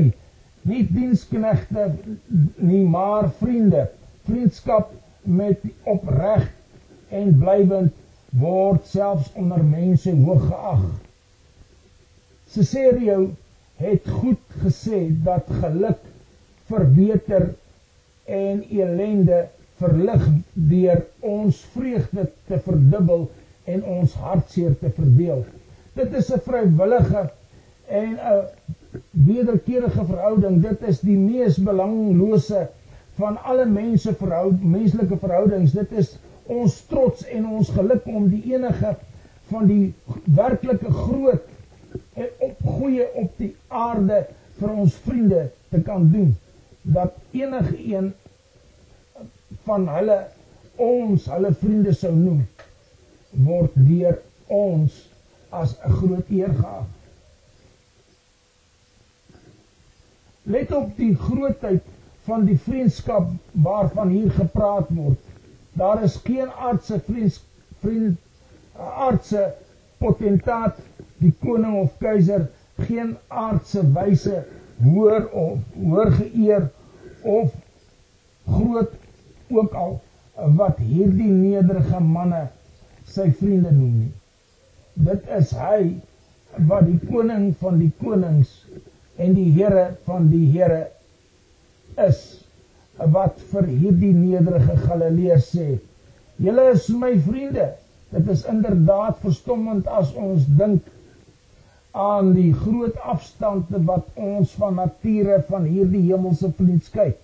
Nie 0.66 0.82
diensknegte 0.90 1.92
nie, 2.58 2.82
maar 2.86 3.30
vriende. 3.38 3.86
Vriendskap 4.26 4.90
met 5.22 5.62
opreg 5.86 6.48
en 7.14 7.34
blywend 7.38 7.94
word 8.40 8.86
selfs 8.90 9.30
onder 9.38 9.62
mense 9.64 10.10
hoog 10.10 10.46
geag. 10.50 10.86
Cesario 12.50 13.30
het 13.78 14.08
goed 14.20 14.42
gesê 14.62 15.06
dat 15.24 15.50
geluk 15.62 16.02
verbeter 16.70 17.52
en 18.24 18.62
elende 18.70 19.46
verlig 19.80 20.28
deur 20.52 21.02
ons 21.20 21.58
vreugde 21.74 22.28
te 22.48 22.58
verdubbel 22.64 23.26
en 23.64 23.82
ons 23.96 24.14
hartseer 24.22 24.76
te 24.80 24.90
verdeel. 24.96 25.44
Dit 25.96 26.14
is 26.14 26.32
'n 26.32 26.40
vrywillige 26.44 27.30
en 27.88 28.12
'n 28.16 28.44
wederkerige 29.10 30.04
verhouding. 30.04 30.62
Dit 30.62 30.82
is 30.88 31.00
die 31.00 31.16
mees 31.16 31.56
belanglose 31.56 32.68
van 33.16 33.42
alle 33.42 33.66
mense 33.66 34.14
verhoud 34.14 34.62
menslike 34.62 35.16
verhoudings. 35.18 35.72
Dit 35.72 35.92
is 35.92 36.18
ons 36.46 36.80
trots 36.86 37.24
en 37.24 37.46
ons 37.46 37.68
geluk 37.68 38.06
om 38.06 38.28
die 38.28 38.42
enige 38.52 38.96
van 39.50 39.66
die 39.66 39.94
werklike 40.24 40.92
groot 40.92 41.42
en 42.14 42.28
op 42.38 42.56
goeie 42.78 43.06
op 43.14 43.32
die 43.36 43.54
aarde 43.68 44.26
vir 44.58 44.70
ons 44.70 44.94
vriende 45.06 45.50
te 45.70 45.80
kan 45.80 46.10
doen 46.12 46.36
dat 46.82 47.16
enige 47.32 47.76
een 47.94 48.12
van 49.66 49.88
hulle 49.88 50.18
ons 50.86 51.26
hulle 51.32 51.52
vriende 51.60 51.94
sou 51.94 52.12
noem 52.14 52.42
word 53.46 53.74
deur 53.88 54.20
ons 54.58 54.96
as 55.60 55.76
'n 55.84 55.92
groot 55.98 56.30
eer 56.30 56.52
geag. 56.60 56.86
Let 60.54 60.72
op 60.72 60.96
die 60.96 61.14
grootheid 61.14 61.82
van 62.26 62.44
die 62.46 62.58
vriendskap 62.58 63.30
waarvan 63.52 64.08
hier 64.08 64.30
gepraat 64.30 64.88
word. 64.88 65.18
Daar 65.72 66.02
is 66.02 66.16
geen 66.24 66.50
aardse 66.50 67.00
vriend 67.00 67.40
vriend 67.80 68.18
aardse 68.76 69.54
potentaat, 69.98 70.78
die 71.18 71.32
koning 71.40 71.80
of 71.82 71.98
keiser, 71.98 72.48
geen 72.78 73.16
aardse 73.28 73.82
wyse 73.92 74.44
hoor 74.82 75.28
of 75.32 75.58
hoor 75.74 76.10
geëer 76.12 76.68
of 77.22 77.54
groot 78.46 78.92
ook 79.50 79.74
al 79.74 80.00
wat 80.58 80.78
hierdie 80.78 81.30
nederige 81.30 82.00
manne 82.00 82.46
sy 83.08 83.30
vriende 83.38 83.72
noem 83.72 83.94
nie. 84.02 84.12
Dit 85.06 85.28
is 85.38 85.52
hy 85.56 85.96
wat 86.68 86.86
die 86.88 87.00
koning 87.08 87.50
van 87.60 87.78
die 87.80 87.92
konings 88.00 88.52
en 89.20 89.34
die 89.36 89.48
Here 89.56 89.90
van 90.08 90.28
die 90.32 90.44
Here 90.52 90.86
is 92.06 92.22
wat 92.96 93.40
vir 93.52 93.68
hierdie 93.68 94.12
nederige 94.16 94.76
Galileërs 94.86 95.50
sê: 95.52 95.66
"Julle 96.40 96.70
is 96.72 96.88
my 96.88 97.16
vriende." 97.28 97.74
Dit 98.10 98.28
is 98.32 98.44
inderdaad 98.48 99.18
verstommend 99.20 99.86
as 99.86 100.12
ons 100.14 100.46
dink 100.58 100.84
aan 101.96 102.32
die 102.36 102.52
groot 102.54 102.96
afstande 103.02 103.80
wat 103.88 104.06
ons 104.14 104.52
van 104.60 104.76
nature 104.78 105.40
van 105.48 105.64
hierdie 105.64 106.04
hemelse 106.06 106.52
vriend 106.58 106.84
skei. 106.84 107.14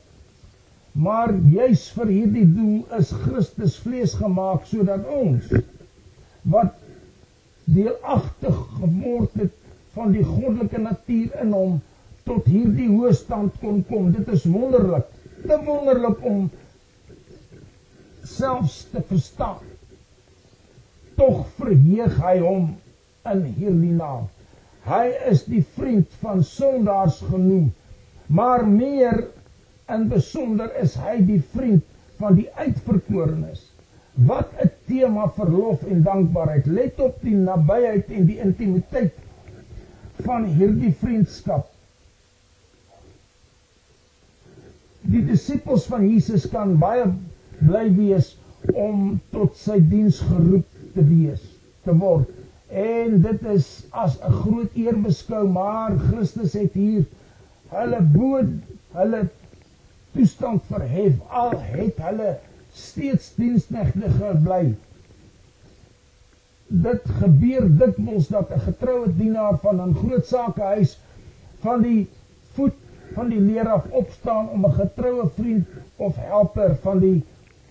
Maar 0.93 1.33
juis 1.49 1.87
vir 1.97 2.11
hierdie 2.13 2.47
doel 2.53 2.83
is 2.99 3.13
Christus 3.25 3.79
vlees 3.81 4.13
gemaak 4.19 4.67
sodat 4.69 5.07
ons 5.09 5.49
wat 6.53 6.77
deelagtig 7.65 8.59
geword 8.77 9.39
het 9.41 9.55
van 9.95 10.13
die 10.13 10.25
goddelike 10.27 10.81
natuur 10.83 11.39
in 11.45 11.57
hom 11.57 11.79
tot 12.29 12.47
hierdie 12.51 12.91
hoë 12.91 13.13
stand 13.17 13.57
kon 13.63 13.81
kom. 13.89 14.11
Dit 14.13 14.29
is 14.33 14.45
wonderlik. 14.45 15.09
Te 15.43 15.59
wonderlik 15.65 16.21
om 16.29 16.45
selfs 18.29 18.85
te 18.93 19.03
verstaan. 19.09 19.65
Tog 21.17 21.47
verheug 21.57 22.21
hy 22.23 22.37
hom 22.45 22.71
in 23.33 23.43
hierdie 23.57 23.97
naam. 23.97 24.29
Hy 24.87 25.07
is 25.31 25.45
die 25.47 25.63
vriend 25.77 26.11
van 26.23 26.43
sondaars 26.47 27.21
genoem, 27.29 27.69
maar 28.27 28.65
meer 28.67 29.29
in 29.91 30.09
besonder 30.09 30.71
is 30.81 30.95
hy 31.01 31.19
die 31.27 31.41
vriend 31.55 31.85
van 32.21 32.37
die 32.39 32.49
uitverkorenes. 32.55 33.67
Wat 34.29 34.53
'n 34.63 34.71
tema 34.87 35.29
verlof 35.37 35.83
en 35.89 36.03
dankbaarheid. 36.03 36.67
Let 36.67 37.01
op 37.01 37.21
die 37.23 37.35
nabyheid 37.35 38.11
en 38.11 38.27
die 38.27 38.39
intimiteit 38.39 39.13
van 40.23 40.45
hierdie 40.45 40.93
vriendskap. 41.01 41.71
Die 45.01 45.25
disippels 45.27 45.87
van 45.91 46.07
Jesus 46.09 46.47
kan 46.49 46.77
baie 46.79 47.09
bly 47.59 47.89
wees 47.97 48.37
om 48.75 49.21
tot 49.35 49.57
sy 49.59 49.81
diens 49.91 50.21
geroep 50.29 50.69
te 50.95 51.03
wees, 51.09 51.43
te 51.83 51.95
word. 51.99 52.29
En 52.73 53.19
dit 53.25 53.43
is 53.53 53.67
as 53.91 54.19
'n 54.21 54.33
groot 54.43 54.77
eer 54.77 54.97
beskou, 54.97 55.49
maar 55.49 55.99
Christus 55.99 56.53
het 56.53 56.73
hier 56.73 57.05
hulle 57.73 58.01
bo 58.15 58.45
hulle 58.93 59.29
toestand 60.13 60.63
verhef 60.69 61.21
al 61.43 61.55
het 61.75 62.01
hulle 62.07 62.33
steeds 62.73 63.33
diensknegte 63.37 64.11
gebly. 64.19 64.75
Dit 66.87 67.09
gebeur 67.21 67.69
dikwels 67.81 68.29
dat 68.33 68.51
'n 68.51 68.65
getroue 68.69 69.13
dienaar 69.17 69.59
van 69.65 69.81
'n 69.81 69.95
groot 69.95 70.27
sakehuis 70.27 70.99
van 71.61 71.83
die 71.83 72.09
voet 72.55 72.79
van 73.15 73.29
die 73.29 73.41
leer 73.41 73.69
af 73.69 73.85
opstaan 73.91 74.49
om 74.49 74.67
'n 74.67 74.73
getroue 74.73 75.29
vriend 75.35 75.69
of 75.97 76.17
helper 76.17 76.77
van 76.83 76.99
die 76.99 77.25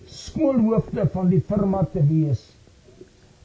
skoolhoofde 0.06 1.08
van 1.08 1.28
die 1.28 1.42
firma 1.46 1.84
te 1.92 2.06
wees. 2.06 2.50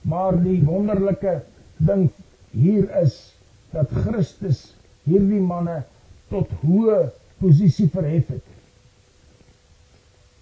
Maar 0.02 0.44
die 0.44 0.64
wonderlike 0.64 1.42
ding 1.78 2.10
hier 2.52 3.02
is 3.02 3.34
dat 3.72 3.90
Christus 3.90 4.74
hierdie 5.04 5.42
manne 5.42 5.84
tot 6.30 6.50
hoë 6.62 7.10
posisie 7.40 7.90
verhef 7.90 8.28
het. 8.28 8.57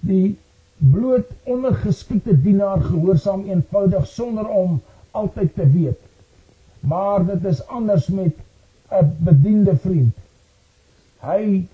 Die 0.06 0.36
bloot 0.78 1.32
ondergeskikte 1.44 2.36
dienaar 2.42 2.82
gehoorsaam 2.84 3.46
eenvoudig 3.50 4.08
sonder 4.08 4.48
om 4.48 4.82
altyd 5.12 5.54
te 5.56 5.70
weet. 5.72 6.02
Maar 6.80 7.26
dit 7.26 7.46
is 7.54 7.68
anders 7.68 8.08
met 8.08 8.36
'n 8.92 9.16
bediende 9.18 9.76
vriend. 9.78 10.16
Hy 11.20 11.66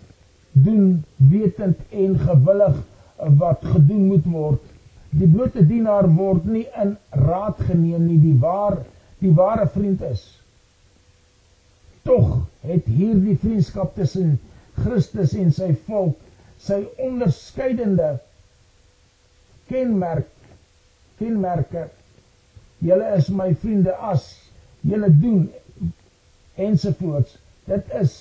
doen 0.51 1.03
wetend 1.15 1.77
en 1.89 2.19
gewillig 2.19 2.77
wat 3.17 3.59
gedoen 3.61 4.05
moet 4.07 4.25
word. 4.25 4.61
Die 5.09 5.27
blote 5.27 5.65
dienaar 5.67 6.07
word 6.15 6.45
nie 6.45 6.67
in 6.83 6.97
raad 7.09 7.59
geneem 7.59 8.05
nie, 8.07 8.19
die 8.19 8.37
waar 8.39 8.77
die 9.19 9.33
ware 9.35 9.67
vriend 9.67 10.01
is. 10.01 10.23
Tog 12.01 12.47
het 12.59 12.85
hierdie 12.85 13.37
vriendskap 13.37 13.95
tussen 13.95 14.39
Christus 14.73 15.33
en 15.37 15.51
sy 15.51 15.73
volk 15.85 16.17
sy 16.61 16.83
onderskeidende 16.97 18.19
kenmerk 19.71 20.29
kenmerke. 21.17 21.87
Julle 22.81 23.11
is 23.17 23.29
my 23.29 23.51
vriende 23.61 23.93
as 24.11 24.27
julle 24.81 25.09
doen 25.21 25.49
ensovoorts 26.55 27.37
dit 27.69 27.93
is 28.01 28.13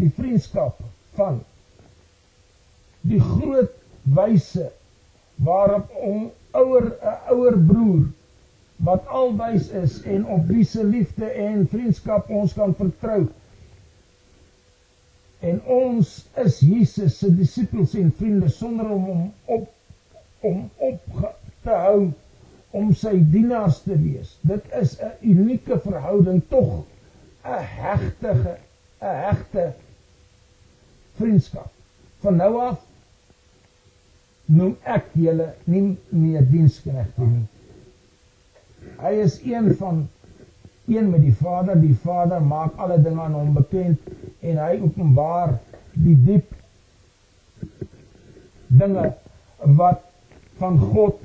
die 0.00 0.10
vriendskap 0.16 0.80
van 1.16 1.40
die 3.06 3.20
groot 3.22 3.74
wyse 4.16 4.68
waarop 5.46 5.90
'n 6.02 6.30
ouer 6.62 6.86
'n 6.90 7.16
ouer 7.34 7.58
broer 7.70 8.02
wat 8.88 9.06
alwys 9.06 9.68
is 9.82 10.02
en 10.02 10.26
op 10.26 10.46
wie 10.46 10.64
se 10.64 10.84
liefde 10.84 11.30
en 11.46 11.66
vriendskap 11.68 12.30
ons 12.30 12.52
kan 12.52 12.74
vertrou 12.74 13.28
en 15.42 15.60
ons 15.66 16.10
is 16.44 16.58
Jesus 16.62 17.18
se 17.18 17.30
disippels 17.34 17.94
en 17.98 18.12
vriende 18.18 18.48
sonder 18.48 18.90
om 18.94 19.06
hom 19.10 19.22
op 19.44 19.70
om 20.40 20.70
op 20.76 21.00
te 21.62 21.70
hou 21.84 22.10
om 22.72 22.92
sy 22.96 23.12
dienaars 23.34 23.82
te 23.84 23.96
wees. 23.98 24.36
Dit 24.48 24.64
is 24.80 24.96
'n 24.98 25.12
unieke 25.20 25.78
verhouding 25.80 26.42
tog 26.48 26.84
'n 27.44 27.64
hegtige 27.78 28.56
'n 29.00 29.16
hegte 29.26 29.72
vriendskap. 31.18 31.70
Van 32.20 32.36
nou 32.36 32.60
af 32.60 32.78
noem 34.44 34.76
ek 34.82 35.04
julle 35.12 35.54
nie 35.64 35.96
meer 36.08 36.46
diensknegte 36.50 37.26
nie. 37.26 37.46
Hy 38.98 39.12
is 39.24 39.40
een 39.44 39.74
van 39.76 40.08
een 40.86 41.10
met 41.10 41.20
die 41.20 41.34
Vader. 41.34 41.80
Die 41.80 41.98
Vader 42.02 42.42
maak 42.42 42.76
alle 42.76 43.02
dinge 43.02 43.20
aan 43.20 43.32
hom 43.32 43.52
bekend 43.54 43.98
en 44.42 44.58
hy 44.58 44.72
openbaar 44.82 45.56
die 45.94 46.16
diep 46.26 46.54
dinge 48.72 49.12
wat 49.78 50.02
van 50.58 50.78
God 50.92 51.20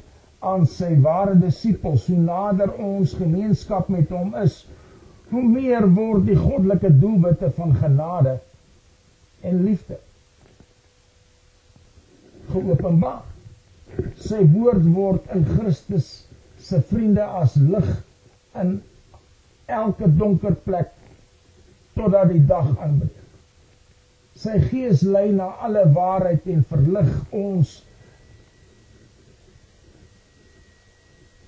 aan 0.48 0.68
sy 0.70 0.92
ware 1.02 1.34
disippels, 1.42 2.06
hoe 2.12 2.18
nader 2.18 2.74
ons 2.78 3.16
gemeenskap 3.18 3.90
met 3.90 4.12
hom 4.14 4.36
is, 4.44 4.62
hoe 5.32 5.44
meer 5.44 5.88
word 5.96 6.28
die 6.28 6.38
goddelike 6.38 6.92
doelwitte 7.02 7.50
van 7.58 7.74
genade 7.82 8.38
en 9.42 9.64
liefde 9.66 9.98
geopenbaar. 12.52 13.26
Sy 14.22 14.44
woord 14.54 14.86
word 14.94 15.34
in 15.36 15.44
Christus 15.56 16.12
se 16.62 16.80
vriende 16.90 17.26
as 17.42 17.56
lig 17.58 17.90
in 18.62 18.78
elke 19.68 20.08
donker 20.20 20.56
plek 20.68 20.94
totdat 21.98 22.32
die 22.32 22.44
dag 22.46 22.70
aanbreek. 22.78 23.24
Sy 24.38 24.60
gees 24.70 25.02
lei 25.02 25.32
na 25.34 25.50
alle 25.66 25.88
waarheid 25.96 26.46
en 26.54 26.64
verlig 26.70 27.12
ons 27.34 27.80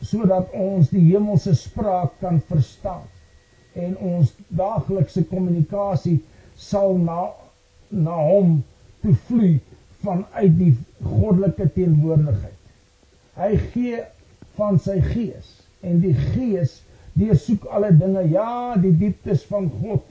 sodat 0.10 0.50
ons 0.56 0.90
die 0.90 1.04
hemelse 1.12 1.54
spraak 1.60 2.16
kan 2.22 2.40
verstaan 2.50 3.06
en 3.78 3.96
ons 4.12 4.32
daaglikse 4.58 5.26
kommunikasie 5.30 6.18
sal 6.58 6.98
na 6.98 7.28
na 7.90 8.16
hom 8.16 8.60
toe 9.04 9.16
vloei 9.28 9.56
vanuit 10.04 10.56
die 10.58 10.74
goddelike 11.04 11.66
teenwoordigheid. 11.76 12.58
Hy 13.40 13.56
gee 13.74 14.04
van 14.60 14.78
sy 14.82 15.00
gees 15.12 15.50
en 15.86 16.00
die 16.04 16.14
gees 16.34 16.80
deursoek 17.20 17.66
alle 17.74 17.92
dinge, 17.98 18.24
ja, 18.32 18.76
die 18.80 18.94
dieptes 19.00 19.44
van 19.50 19.68
God. 19.82 20.06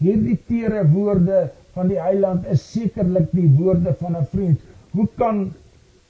Hierdie 0.00 0.38
tere 0.48 0.84
woorde 0.88 1.50
van 1.74 1.90
die 1.92 2.00
Heiland 2.00 2.46
is 2.52 2.62
sekerlik 2.72 3.28
die 3.36 3.48
woorde 3.58 3.92
van 4.00 4.16
'n 4.16 4.26
vriend. 4.32 4.60
Hoe 4.92 5.08
kan 5.16 5.52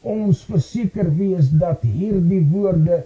ons 0.03 0.45
verseker 0.45 1.11
wees 1.17 1.51
dat 1.51 1.83
hierdie 1.83 2.45
woorde 2.53 3.03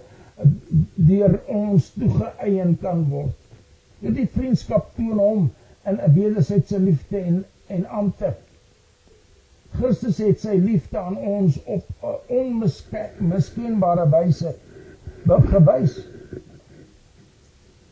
deur 0.95 1.39
ons 1.47 1.89
toegeëien 1.97 2.77
kan 2.81 3.03
word? 3.09 3.35
Hierdie 3.99 4.29
vriendskap 4.37 4.93
toon 4.95 5.19
hom 5.19 5.49
in 5.85 5.99
'n 5.99 6.13
wederwysige 6.13 6.79
liefde 6.79 7.19
en 7.19 7.43
en 7.67 7.85
ampte. 7.89 8.33
Christus 9.79 10.17
het 10.17 10.39
sy 10.39 10.55
liefde 10.61 10.99
aan 10.99 11.17
ons 11.17 11.57
op 11.65 11.83
'n 12.03 12.17
onmiskenbare 12.39 14.05
wyse 14.09 14.55
bewys. 15.25 16.14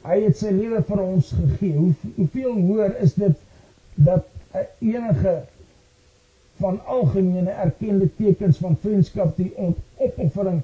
Hy 0.03 0.19
het 0.25 0.37
sy 0.37 0.51
lewe 0.51 0.81
vir 0.83 1.01
ons 1.03 1.31
gegee. 1.31 1.75
Hoe 1.77 2.13
hoeveel 2.17 2.55
hoër 2.67 2.95
is 3.05 3.13
dit 3.19 3.37
dat 3.95 4.27
enige 4.79 5.35
van 6.61 6.79
algemene 6.85 7.49
erkende 7.49 8.09
tekens 8.15 8.57
van 8.57 8.77
vriendskap 8.81 9.37
die 9.37 9.51
opoffering 9.97 10.61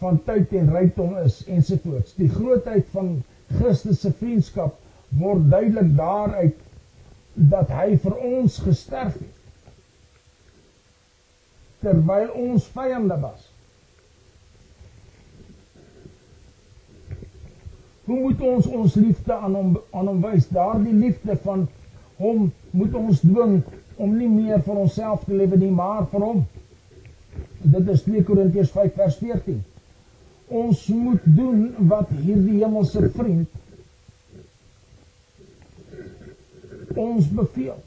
van 0.00 0.20
tyd 0.24 0.52
en 0.56 0.72
rykdom 0.74 1.16
is 1.24 1.42
ensovoorts. 1.46 2.14
Die 2.16 2.28
grootheid 2.28 2.86
van 2.94 3.22
Christus 3.58 4.00
se 4.00 4.12
vriendskap 4.12 4.76
word 5.20 5.48
duidelik 5.50 5.94
daaruit 5.96 6.56
dat 7.34 7.70
hy 7.74 7.96
vir 8.02 8.16
ons 8.16 8.58
gesterf 8.64 9.16
het 9.18 9.36
terwyl 11.80 12.28
ons 12.36 12.66
vyande 12.74 13.16
was. 13.22 13.49
Hoe 18.10 18.18
moet 18.20 18.40
ons 18.42 18.66
ons 18.66 18.94
liefde 18.94 19.32
aan 19.32 19.54
hom 19.54 19.74
aan 19.94 20.08
hom 20.10 20.16
wys? 20.24 20.48
Daardie 20.50 20.94
liefde 20.98 21.36
van 21.44 21.68
hom 22.18 22.48
moet 22.74 22.94
ons 22.98 23.20
dwing 23.22 23.60
om 24.02 24.16
nie 24.18 24.26
meer 24.28 24.64
vir 24.66 24.80
onsself 24.82 25.22
te 25.28 25.36
lewe 25.38 25.58
nie, 25.60 25.70
maar 25.70 26.08
vir 26.10 26.24
hom. 26.26 26.40
Dit 27.62 27.92
is 27.94 28.02
2 28.08 28.24
Korintiërs 28.26 28.72
5 28.74 28.98
vers 28.98 29.18
14. 29.20 29.60
Ons 30.62 30.82
moet 30.90 31.28
doen 31.38 31.68
wat 31.92 32.10
hierdie 32.24 32.56
hemelse 32.64 33.04
vriend 33.14 33.46
ons 36.98 37.30
beveel. 37.30 37.78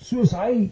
Soos 0.00 0.32
hy 0.40 0.70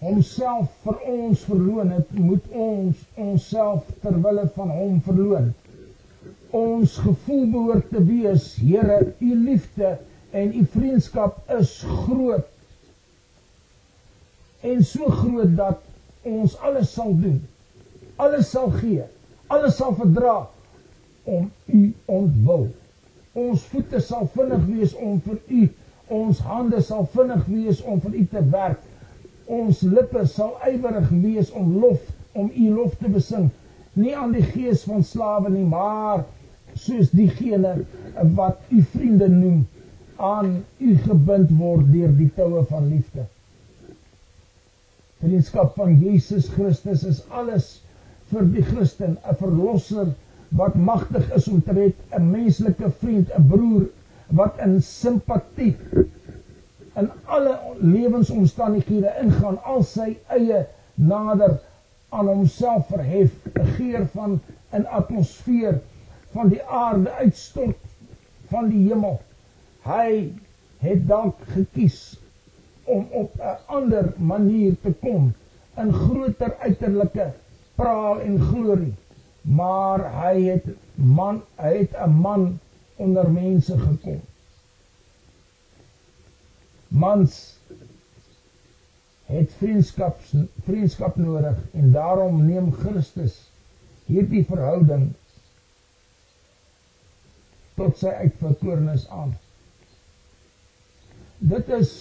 homself 0.00 0.70
vir 0.84 1.00
ons 1.12 1.42
verloon 1.44 1.90
het, 1.92 2.12
moet 2.16 2.44
ons 2.56 3.00
onsself 3.20 3.88
ter 4.00 4.16
wille 4.24 4.46
van 4.54 4.72
hom 4.72 5.00
verloon. 5.04 5.50
Ons 6.56 6.96
gevoel 7.04 7.44
behoort 7.52 7.90
te 7.92 8.00
wees, 8.08 8.54
Here, 8.58 9.00
u 9.20 9.34
liefde 9.44 9.98
en 10.32 10.54
u 10.56 10.64
vriendskap 10.72 11.52
is 11.58 11.74
groot. 12.06 12.48
En 14.64 14.82
so 14.84 15.12
groot 15.20 15.52
dat 15.56 15.84
ons 16.28 16.56
alles 16.64 16.92
sal 16.96 17.12
doen. 17.20 17.38
Alles 18.20 18.50
sal 18.50 18.72
gee. 18.80 19.04
Alles 19.52 19.76
sal 19.80 19.94
verdra 19.96 20.48
om 21.24 21.50
u 21.66 21.82
ontwil. 22.06 22.68
Ons 23.32 23.64
voete 23.70 24.00
sal 24.04 24.28
vinnig 24.34 24.64
wees 24.68 24.94
om 24.96 25.20
vir 25.24 25.38
u, 25.48 25.64
ons 26.10 26.40
hande 26.44 26.80
sal 26.82 27.06
vinnig 27.12 27.44
wees 27.48 27.82
om 27.86 28.00
vir 28.02 28.16
u 28.20 28.24
te 28.32 28.42
werk 28.52 28.89
ons 29.50 29.82
lippe 29.82 30.22
sal 30.30 30.54
ywerig 30.68 31.10
wees 31.22 31.50
om 31.60 31.72
lof 31.82 32.06
om 32.38 32.50
u 32.54 32.68
lof 32.74 32.94
te 33.00 33.10
besing. 33.10 33.48
Nie 33.98 34.14
aan 34.16 34.32
die 34.36 34.46
gees 34.46 34.84
van 34.86 35.02
slawe 35.04 35.50
nie 35.50 35.66
maar 35.66 36.24
soos 36.78 37.10
diegene 37.10 37.74
wat 38.38 38.60
u 38.70 38.82
vriende 38.92 39.28
noem 39.28 39.66
aan 40.20 40.64
u 40.78 40.94
gebind 41.04 41.50
word 41.58 41.90
deur 41.92 42.12
die 42.16 42.30
toue 42.36 42.62
van 42.70 42.88
liefde. 42.92 43.26
Vriendskap 45.20 45.74
van 45.76 45.96
Jesus 46.00 46.48
Christus 46.54 47.02
is 47.04 47.22
alles 47.28 47.80
vir 48.30 48.46
die 48.54 48.62
Christen 48.64 49.16
'n 49.18 49.38
verlosser 49.40 50.14
wat 50.60 50.74
magtig 50.74 51.26
is 51.34 51.48
om 51.48 51.62
te 51.62 51.72
red 51.72 51.96
'n 52.18 52.30
menslike 52.30 52.90
vriend 53.02 53.34
'n 53.36 53.48
broer 53.48 53.88
wat 54.40 54.62
in 54.66 54.80
simpatie 54.82 55.74
in 56.96 57.10
alle 57.24 57.58
lewensomstandighede 57.80 59.12
ingaan 59.22 59.58
al 59.62 59.82
sy 59.86 60.16
eie 60.36 60.66
nader 60.94 61.58
aan 62.08 62.26
homself 62.26 62.88
verhef 62.90 63.30
'n 63.54 63.66
geur 63.76 64.06
van 64.14 64.40
'n 64.78 64.86
atmosfeer 64.98 65.78
van 66.32 66.48
die 66.48 66.62
aarde 66.62 67.10
uitstort 67.10 67.78
van 68.50 68.68
die 68.68 68.88
hemel. 68.88 69.20
Hy 69.82 70.32
het 70.78 71.06
dalk 71.08 71.36
gekies 71.54 72.00
om 72.84 73.06
op 73.10 73.38
'n 73.38 73.58
ander 73.66 74.12
manier 74.16 74.74
te 74.82 74.92
kom 75.00 75.32
in 75.76 75.92
groter 75.92 76.56
uiterlike 76.58 77.32
praal 77.74 78.20
en 78.20 78.40
glorie. 78.40 78.94
Maar 79.42 80.00
hy 80.22 80.42
het 80.42 80.66
man 80.94 81.42
hy 81.56 81.76
het 81.78 81.94
'n 82.06 82.10
man 82.10 82.58
onder 82.96 83.30
mense 83.30 83.78
gekom 83.78 84.20
mans 86.90 87.38
het 89.30 89.52
vriendskap 89.58 90.18
vriendskap 90.66 91.16
nodig 91.16 91.58
en 91.78 91.92
daarom 91.94 92.42
neem 92.46 92.72
Christus 92.74 93.36
hierdie 94.10 94.42
verhouding 94.44 95.12
tot 97.78 97.96
sy 97.98 98.10
uitverkorenes 98.24 99.06
aan. 99.14 99.30
Dit 101.38 101.70
is 101.72 101.92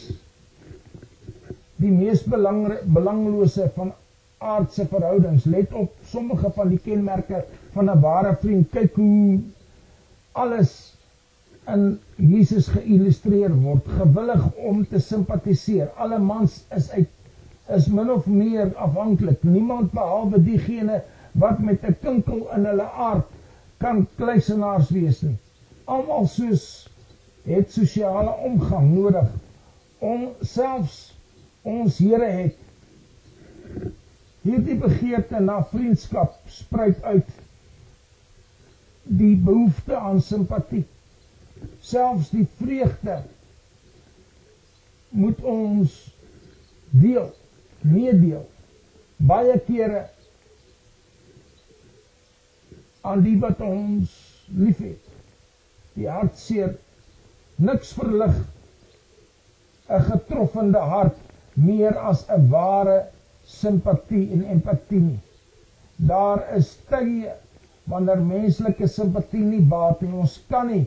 die 1.79 1.91
mees 1.93 2.25
belanglose 2.27 3.69
van 3.75 3.93
aardse 4.39 4.87
verhoudings. 4.89 5.45
Let 5.45 5.73
op 5.73 5.93
sommige 6.09 6.51
van 6.55 6.73
die 6.73 6.81
kenmerke 6.83 7.45
van 7.75 7.89
'n 7.91 8.01
ware 8.01 8.35
vriend. 8.41 8.69
Kyk 8.71 8.95
hoe 8.95 9.39
alles 10.31 10.88
in 11.67 11.99
Jesus 12.15 12.67
geïllustreer 12.73 13.53
word, 13.61 13.87
gewillig 13.99 14.45
om 14.69 14.85
te 14.87 14.99
simpatiseer. 14.99 15.89
Alle 15.97 16.19
mans 16.19 16.63
is 16.75 16.91
uit 16.91 17.15
is 17.69 17.87
min 17.93 18.09
of 18.09 18.25
meer 18.25 18.71
afhanklik. 18.81 19.43
Niemand 19.45 19.91
behalwe 19.93 20.39
diegene 20.43 21.03
wat 21.31 21.59
met 21.59 21.83
'n 21.85 21.95
kinkel 22.01 22.47
in 22.55 22.65
hulle 22.65 22.87
aard 23.07 23.27
kan 23.77 24.07
kluisenaars 24.15 24.89
wees 24.89 25.21
nie. 25.21 25.37
Almal 25.85 26.27
soos 26.27 26.89
het 27.43 27.71
sosiale 27.71 28.33
omgang 28.43 28.93
nodig. 28.93 29.29
Om 29.99 30.27
selfs 30.41 31.13
ons 31.61 31.97
Here 31.97 32.25
het 32.25 32.57
hierdie 34.41 34.75
begeerte 34.75 35.39
na 35.39 35.63
vriendskap 35.63 36.39
spruit 36.47 37.03
uit 37.03 37.29
die 39.03 39.35
behoefte 39.35 39.95
aan 39.95 40.21
simpatie 40.21 40.85
selfs 41.81 42.29
die 42.33 42.47
vreugde 42.59 43.21
moet 45.09 45.41
ons 45.41 45.95
deel, 46.89 47.29
meedeel. 47.81 48.45
Baie 49.17 49.57
kere 49.67 50.05
aan 53.01 53.23
die 53.25 53.35
wat 53.41 53.61
ons 53.63 54.13
liefhet. 54.55 55.01
Die 55.97 56.07
hartseer 56.07 56.75
niks 57.59 57.91
verlig 57.97 58.35
'n 59.89 60.03
getroffende 60.11 60.81
hart 60.93 61.17
meer 61.55 61.97
as 62.11 62.25
'n 62.29 62.49
ware 62.49 62.99
simpatie 63.45 64.31
en 64.31 64.43
empatie 64.55 64.99
nie. 64.99 65.19
Daar 65.95 66.45
is 66.55 66.77
tye 66.89 67.33
wanneer 67.89 68.21
menslike 68.21 68.87
simpatie 68.87 69.43
nie 69.43 69.61
baat 69.61 70.01
nie. 70.01 70.13
Ons 70.13 70.39
kan 70.49 70.67
nie 70.67 70.85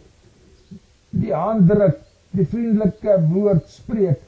die 1.13 1.33
handdruk, 1.35 1.99
die 2.33 2.47
vriendelike 2.49 3.19
woord 3.29 3.69
spreek, 3.69 4.21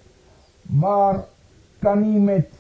maar 0.68 1.24
kan 1.84 2.00
nie 2.04 2.20
met 2.20 2.52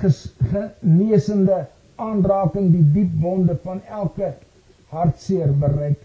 genesende 0.00 1.64
aanraking 2.00 2.70
die 2.72 2.84
diep 2.94 3.16
wonde 3.22 3.56
van 3.64 3.82
elke 3.88 4.32
hartseer 4.90 5.52
bereik. 5.62 6.00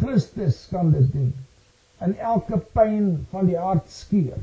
Christus 0.00 0.66
kan 0.70 0.92
dit 0.94 1.12
doen. 1.12 1.32
In 2.04 2.16
elke 2.16 2.60
pyn 2.74 3.26
van 3.32 3.48
die 3.50 3.58
hart 3.58 3.90
skeur. 3.92 4.38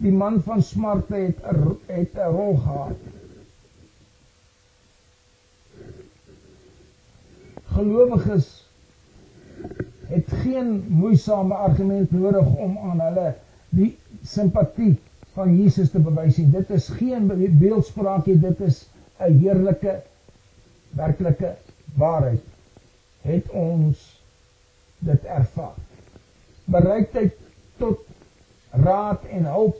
Die 0.00 0.12
man 0.12 0.40
van 0.44 0.62
smarte 0.62 1.16
het 1.16 1.44
het 1.88 2.14
'n 2.14 2.32
rol 2.36 2.56
gehad. 2.64 3.15
Gelowiges 7.76 8.64
het 10.08 10.30
geen 10.42 10.84
moeisame 10.88 11.54
argument 11.54 12.10
nodig 12.10 12.46
om 12.56 12.78
aan 12.78 13.00
hulle 13.00 13.34
die 13.68 13.90
simpatie 14.24 14.94
van 15.36 15.52
Jesus 15.58 15.90
te 15.92 16.00
bewys 16.00 16.38
nie. 16.40 16.48
Dit 16.54 16.70
is 16.72 16.88
geen 16.96 17.26
beeldspraak 17.60 18.26
nie, 18.26 18.38
dit 18.40 18.60
is 18.64 18.86
'n 19.20 19.38
heerlike 19.42 19.98
werklike 20.96 21.54
waarheid. 22.00 22.40
Het 23.22 23.50
ons 23.50 24.22
dit 24.98 25.24
ervaar. 25.24 25.76
Bereidheid 26.64 27.36
tot 27.76 27.98
raad 28.70 29.24
en 29.24 29.44
hulp. 29.44 29.76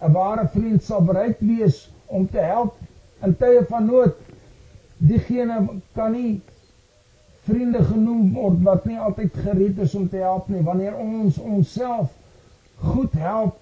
'n 0.00 0.12
Ware 0.12 0.48
vriend 0.48 0.82
sal 0.82 1.04
bereid 1.04 1.40
wees 1.40 1.90
om 2.06 2.28
te 2.30 2.38
help 2.38 2.76
in 3.22 3.36
tye 3.36 3.64
van 3.68 3.86
nood. 3.86 4.14
Diegene 4.96 5.66
kan 5.92 6.12
nie 6.12 6.40
vriende 7.48 7.80
genoem 7.84 8.32
word 8.36 8.60
wat 8.66 8.84
nie 8.88 8.98
altyd 9.00 9.40
gereed 9.44 9.80
is 9.84 9.94
om 9.96 10.08
te 10.08 10.20
help 10.22 10.48
nie. 10.52 10.62
Wanneer 10.64 10.96
ons 11.00 11.38
onsself 11.40 12.12
goed 12.78 13.12
help 13.18 13.56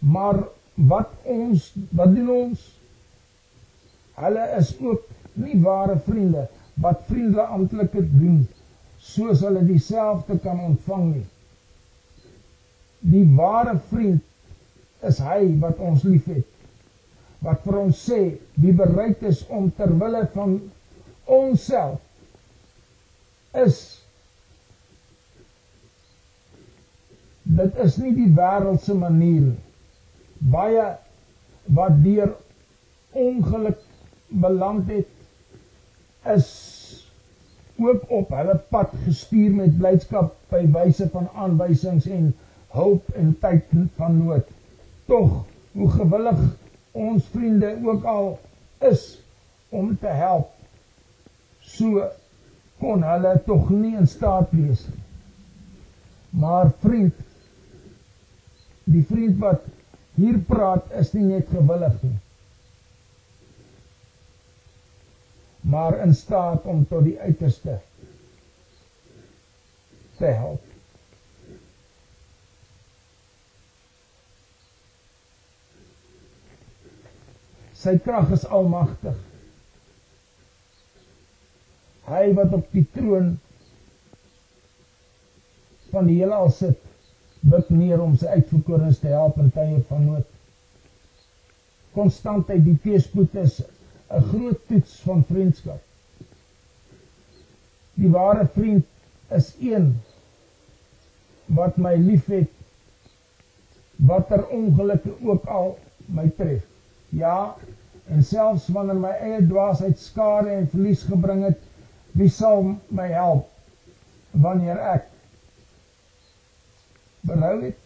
maar 0.00 0.38
wat 0.74 1.10
ons 1.28 1.72
wat 1.96 2.14
doen 2.14 2.30
ons? 2.30 2.60
Hulle 4.20 4.46
is 4.56 4.70
ook 4.80 5.08
nie 5.40 5.58
ware 5.60 5.98
vriende 6.06 6.46
wat 6.80 7.02
vriende 7.08 7.42
amptelik 7.42 7.92
doen 7.92 8.40
soos 9.00 9.42
hulle 9.44 9.64
dieselfde 9.64 10.38
kan 10.44 10.60
ontvang 10.60 11.04
nie. 11.14 11.26
Die 13.12 13.26
ware 13.36 13.78
vriend 13.90 15.04
is 15.08 15.20
hy 15.24 15.42
wat 15.60 15.80
ons 15.80 16.04
liefhet 16.04 16.48
wat 17.44 17.62
vir 17.64 17.78
ons 17.82 18.02
sê 18.08 18.20
wie 18.62 18.74
bereid 18.76 19.22
is 19.30 19.44
om 19.48 19.70
ter 19.76 19.92
wille 20.02 20.24
van 20.34 20.58
onsself 21.38 22.00
is 23.64 23.78
dit 27.60 27.78
is 27.84 27.96
nie 28.02 28.12
die 28.18 28.30
wêreldse 28.36 28.94
manier 28.94 29.48
baie 30.56 30.86
wat 31.78 31.96
deur 32.04 32.34
ongeluk 33.24 33.80
beland 34.44 34.92
het 34.92 35.16
is 36.36 36.50
ook 37.80 38.02
op 38.08 38.30
hulle 38.36 38.60
pad 38.68 38.92
gestuur 39.04 39.50
met 39.56 39.76
blydskap 39.78 40.34
by 40.52 40.60
wyse 40.74 41.08
van 41.12 41.28
aanwysings 41.34 42.06
en 42.06 42.32
hulp 42.76 43.08
in 43.16 43.32
tyd 43.40 43.70
van 43.96 44.18
nood. 44.24 44.48
Tog 45.08 45.44
hoe 45.72 45.90
gewillig 45.90 46.42
ons 46.92 47.26
vriende 47.32 47.74
ook 47.84 48.04
al 48.04 48.30
is 48.90 49.20
om 49.68 49.92
te 49.98 50.06
help. 50.20 50.50
So 51.60 52.06
kon 52.80 53.04
hulle 53.04 53.34
tog 53.46 53.70
nie 53.70 53.96
in 53.96 54.08
staat 54.08 54.50
wees. 54.50 54.86
Maar 56.30 56.72
vriend 56.80 57.14
die 58.90 59.04
vriend 59.06 59.38
wat 59.38 59.66
hier 60.16 60.38
praat 60.48 60.90
is 60.98 61.12
nie 61.14 61.28
net 61.28 61.52
gewillig 61.52 62.02
nie 62.02 62.18
maar 65.60 65.98
in 65.98 66.14
staat 66.14 66.64
om 66.64 66.86
tot 66.88 67.04
die 67.04 67.18
uiterste 67.20 67.78
te 70.16 70.32
help 70.40 70.69
Sy 77.80 77.96
krag 78.04 78.32
is 78.36 78.44
almagtig. 78.44 79.16
Hy 82.10 82.24
wat 82.36 82.52
op 82.58 82.66
die 82.74 82.84
troon 82.92 83.38
van 85.90 86.10
die 86.10 86.18
heelal 86.18 86.50
sit, 86.52 86.82
buig 87.40 87.70
neer 87.72 88.02
om 88.04 88.18
sy 88.20 88.34
uitverkorenes 88.36 89.00
te 89.00 89.14
help 89.14 89.38
in 89.40 89.48
tye 89.54 89.80
van 89.88 90.04
nood. 90.10 90.26
Konstantheid 91.96 92.66
die 92.66 92.76
teespoed 92.84 93.34
is 93.42 93.60
'n 94.10 94.28
groot 94.28 94.60
toets 94.68 95.00
van 95.06 95.24
vriendskap. 95.24 95.80
Die 97.94 98.10
ware 98.12 98.46
vriend 98.54 98.86
is 99.38 99.54
een 99.60 99.94
wat 101.46 101.76
my 101.76 101.94
liefhet 101.96 102.50
watter 103.96 104.46
ongelukke 104.48 105.14
ook 105.22 105.44
al 105.46 105.78
my 106.06 106.28
tref. 106.36 106.69
Ja, 107.10 107.56
en 108.06 108.24
selfs 108.24 108.68
wanneer 108.68 108.98
my 109.02 109.10
eie 109.18 109.42
dwaasheid 109.46 109.98
skade 109.98 110.50
en 110.54 110.68
verlies 110.70 111.02
gebring 111.10 111.44
het, 111.44 111.62
wie 112.18 112.30
sal 112.30 112.74
my 112.88 113.06
help 113.10 113.48
wanneer 114.30 114.78
ek 114.94 115.06
berou 117.26 117.56
het? 117.62 117.78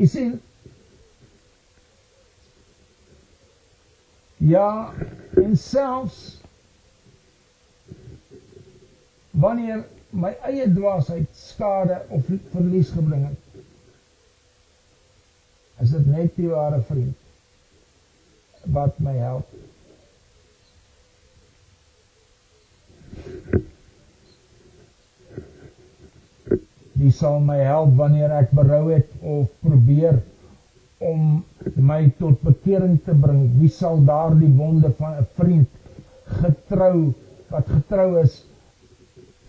Jy 0.00 0.08
sien 0.08 0.38
Ja, 4.40 4.92
en 5.36 5.56
selfs 5.56 6.40
wanneer 9.30 9.84
my 10.12 10.34
eie 10.46 10.66
dwaasheid 10.74 11.26
skade 11.36 12.00
of 12.10 12.26
verlies 12.52 12.90
gebring 12.90 13.26
het. 13.28 13.64
Is 15.80 15.94
dit 15.94 16.06
net 16.10 16.34
die 16.36 16.50
ware 16.50 16.80
vriend 16.88 17.16
wat 18.74 18.98
my 19.00 19.14
help? 19.16 19.46
Wie 27.00 27.12
sal 27.16 27.38
my 27.40 27.56
help 27.64 27.94
wanneer 27.96 28.34
ek 28.42 28.50
berou 28.52 28.90
het 28.90 29.08
of 29.22 29.48
probeer 29.64 30.20
om 31.00 31.40
my 31.80 32.02
tot 32.18 32.42
bekering 32.44 32.98
te 33.06 33.14
bring? 33.16 33.46
Wie 33.62 33.72
sal 33.72 34.02
daardie 34.04 34.52
wonde 34.58 34.92
van 34.98 35.16
'n 35.22 35.28
vriend 35.38 35.70
getrou 36.42 37.14
wat 37.48 37.66
getrou 37.66 38.20
is 38.20 38.42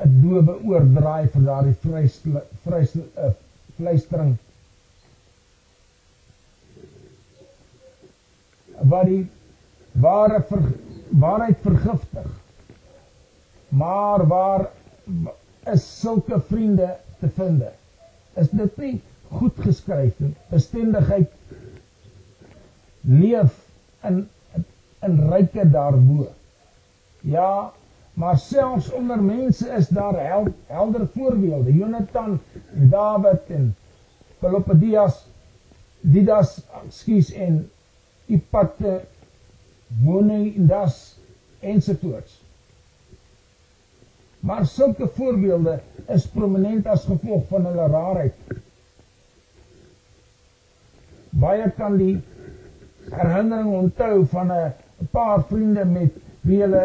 'n 0.05 0.21
dowe 0.21 0.55
oordraai 0.71 1.27
vir 1.33 1.43
daardie 1.49 1.75
vleis 1.83 2.95
uh, 2.95 3.33
fluistering 3.77 4.37
wat 8.93 9.05
die 9.05 9.27
ware 10.05 10.41
ver, 10.49 10.63
waarheid 11.09 11.59
vergiftig. 11.61 12.29
Maar 13.69 14.27
waar 14.27 14.67
is 15.73 15.85
sulke 15.99 16.39
vriende 16.47 16.95
te 17.19 17.29
vind 17.35 17.63
is 18.39 18.49
dit 18.49 18.77
nie 18.77 18.93
goed 19.31 19.57
geskryf 19.63 20.19
nie? 20.23 20.33
Bestendigheid 20.49 21.31
leef 23.01 23.57
in 24.07 24.23
in 25.01 25.15
ryke 25.31 25.63
daarbo. 25.73 26.27
Ja 27.21 27.71
Maar 28.13 28.37
selfs 28.37 28.91
onder 28.91 29.23
mense 29.23 29.69
is 29.69 29.87
daar 29.87 30.19
hel, 30.27 30.47
helder 30.65 31.07
voorbeelde. 31.07 31.73
Jonathan 31.73 32.39
en 32.73 32.89
Dawid 32.89 33.39
en 33.47 33.75
Pelopedias, 34.39 35.25
Didas, 36.01 36.61
skuis 36.89 37.31
en 37.33 37.69
Ipate, 38.25 39.01
Mone 39.87 40.53
en 40.55 40.67
Das 40.67 41.17
ensovoorts. 41.59 42.41
Maar 44.39 44.65
sulke 44.65 45.07
voorbeelde 45.07 45.79
is 46.07 46.27
prominent 46.27 46.87
as 46.87 47.05
gevolg 47.05 47.43
van 47.47 47.65
hulle 47.65 47.87
raarheid. 47.87 48.33
Baie 51.29 51.67
kan 51.77 51.97
die 51.97 52.15
herinnering 53.11 53.69
onthou 53.77 54.25
van 54.33 54.51
'n 54.51 55.07
paar 55.11 55.43
vriende 55.43 55.85
met 55.85 56.17
wie 56.41 56.61
hulle 56.61 56.83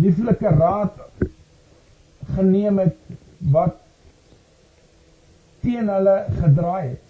lieflike 0.00 0.48
raad 0.58 1.00
geneem 2.34 2.78
het 2.78 2.96
wat 3.54 3.80
teen 5.64 5.88
hulle 5.88 6.16
gedraai 6.40 6.88
het. 6.88 7.00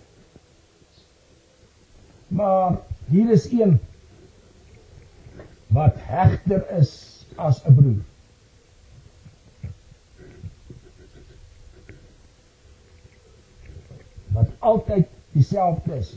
Maar 2.34 2.78
hier 3.10 3.30
is 3.30 3.46
een 3.52 3.78
wat 5.74 5.94
hegter 5.98 6.66
is 6.78 6.92
as 7.36 7.62
'n 7.66 7.74
broer. 7.74 8.02
Wat 14.34 14.50
altyd 14.58 15.06
dieselfde 15.32 15.96
is. 15.96 16.16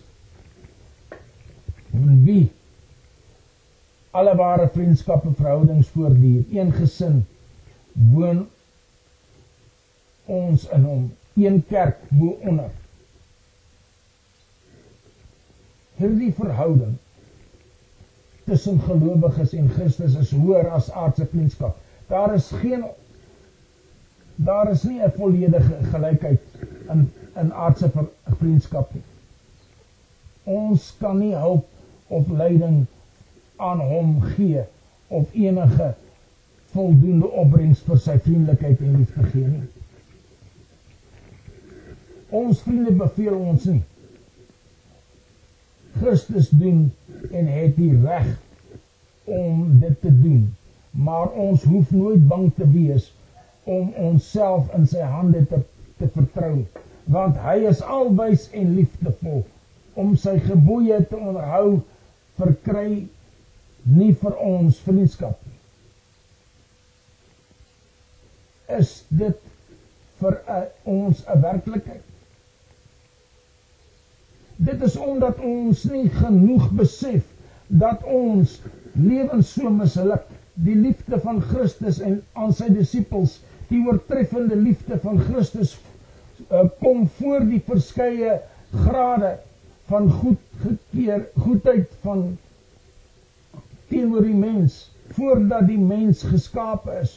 En 1.92 2.24
wie 2.24 2.52
alle 4.18 4.36
ware 4.36 4.70
vriendskappe 4.74 5.32
verhoudings 5.38 5.88
voortduur. 5.94 6.44
Een 6.52 6.72
gesin 6.74 7.26
woon 7.94 8.48
ons 10.26 10.68
in 10.74 10.84
hom. 10.84 11.04
Een 11.34 11.64
kerk 11.70 12.00
bo 12.10 12.38
onder. 12.42 12.72
Hierdie 15.98 16.34
verhouding 16.34 16.98
tussen 18.48 18.80
gelowiges 18.80 19.54
en 19.54 19.70
Christus 19.70 20.16
is 20.16 20.32
hoër 20.32 20.70
as 20.74 20.90
aardse 20.92 21.26
vriendskap. 21.30 21.78
Daar 22.08 22.34
is 22.34 22.50
geen 22.62 22.86
daar 24.36 24.72
is 24.72 24.84
nie 24.84 25.02
'n 25.04 25.12
volledige 25.18 25.78
gelykheid 25.92 26.42
in 26.90 27.12
in 27.36 27.54
aardse 27.54 27.90
vriendskap 28.38 28.94
nie. 28.94 29.04
Ons 30.44 30.94
kan 31.00 31.18
nie 31.18 31.36
hulp 31.36 31.66
of 32.08 32.28
leiding 32.28 32.86
aan 33.58 33.80
hom 33.80 34.22
gee 34.36 34.64
of 35.08 35.34
enige 35.34 35.94
voldoende 36.74 37.30
opbrengs 37.44 37.84
vir 37.88 38.02
sy 38.04 38.18
vriendelikheid 38.24 38.82
en 38.86 38.98
liefde 39.00 39.28
gee 39.32 39.52
nie. 39.52 39.68
Ons 42.30 42.62
vriende 42.66 42.92
beveel 42.92 43.38
ons 43.38 43.70
nie. 43.72 43.84
Christus 45.98 46.50
doen 46.50 46.90
en 47.32 47.48
het 47.50 47.76
die 47.78 47.94
reg 48.04 48.28
om 49.24 49.80
dit 49.80 49.96
te 50.02 50.12
doen. 50.22 50.44
Maar 50.92 51.32
ons 51.32 51.64
hoef 51.64 51.92
nooit 51.92 52.28
bang 52.28 52.52
te 52.56 52.68
wees 52.72 53.12
om 53.64 53.90
onsself 54.00 54.70
in 54.76 54.86
sy 54.88 55.04
hande 55.04 55.44
te 55.48 55.64
te 55.98 56.08
vertrou, 56.14 56.62
want 57.10 57.38
hy 57.42 57.56
is 57.70 57.80
alwys 57.82 58.48
en 58.54 58.76
liefdevol 58.78 59.44
om 59.98 60.12
sy 60.20 60.36
gebooie 60.46 61.00
te 61.10 61.18
onderhou 61.18 61.80
verkry 62.38 63.08
nie 63.88 64.14
vir 64.22 64.36
ons 64.44 64.80
vriendskap 64.84 65.40
nie. 65.48 65.56
Is 68.78 69.04
dit 69.10 69.40
vir 70.20 70.40
a, 70.52 70.60
ons 70.84 71.24
'n 71.24 71.42
werklikheid? 71.42 72.04
Dit 74.58 74.82
is 74.82 74.98
omdat 74.98 75.40
ons 75.40 75.84
nie 75.84 76.10
genoeg 76.10 76.72
besef 76.72 77.24
dat 77.68 78.04
ons 78.04 78.60
lewens 78.98 79.54
so 79.54 79.70
misluk. 79.70 80.26
Die 80.54 80.76
liefde 80.76 81.20
van 81.20 81.42
Christus 81.42 82.00
en 82.02 82.22
aan 82.34 82.54
sy 82.54 82.72
disippels, 82.74 83.40
die 83.70 83.84
oortreffende 83.86 84.56
liefde 84.56 84.98
van 85.04 85.20
Christus 85.20 85.78
uh, 86.50 86.66
kom 86.80 87.06
voor 87.20 87.46
die 87.46 87.62
verskeie 87.68 88.40
grade 88.74 89.38
van 89.92 90.10
goed 90.12 90.42
gekeer, 90.64 91.28
goedheid 91.38 91.94
van 92.02 92.38
teenoor 93.88 94.22
die 94.22 94.36
mens 94.36 94.92
voordat 95.16 95.68
die 95.68 95.78
mens 95.80 96.22
geskaap 96.24 96.88
is. 97.02 97.14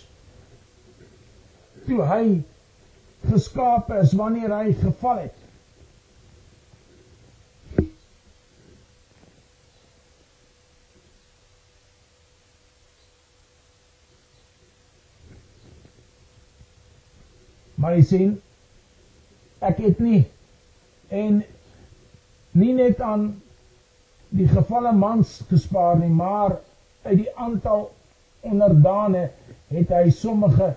Toe 1.87 2.03
hy 2.07 2.25
geskaap 3.31 3.91
is 4.03 4.13
wanneer 4.17 4.55
hy 4.55 4.73
geval 4.79 5.25
het. 5.27 5.37
Maar 17.81 17.97
jy 17.97 18.03
sien 18.05 18.33
ek 19.65 19.79
het 19.81 20.01
nie 20.05 20.25
en 21.09 21.41
nie 22.53 22.73
net 22.77 23.01
aan 23.01 23.31
die 24.31 24.49
gevalle 24.49 24.93
mans 24.95 25.41
gespaar 25.51 25.99
nie, 25.99 26.11
maar 26.11 26.59
uit 27.03 27.17
die 27.25 27.31
aantal 27.37 27.89
onderdane 28.47 29.29
het 29.71 29.93
hy 29.95 30.11
sommige 30.15 30.73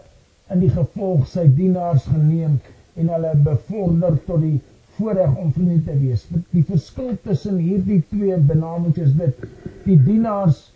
in 0.54 0.62
die 0.64 0.72
gevolg 0.74 1.28
sy 1.30 1.46
dienaars 1.58 2.06
geneem 2.10 2.60
en 3.00 3.10
hulle 3.14 3.34
bevorder 3.46 4.18
tot 4.28 4.42
die 4.44 4.60
voorreg 4.98 5.38
om 5.42 5.54
vriende 5.54 5.80
te 5.88 5.96
wees. 5.98 6.26
Die 6.54 6.64
verskil 6.68 7.16
tussen 7.24 7.58
hierdie 7.62 8.02
twee 8.12 8.38
benamings 8.38 9.00
is 9.02 9.16
dit 9.18 9.46
die 9.88 9.98
dienaars 9.98 10.68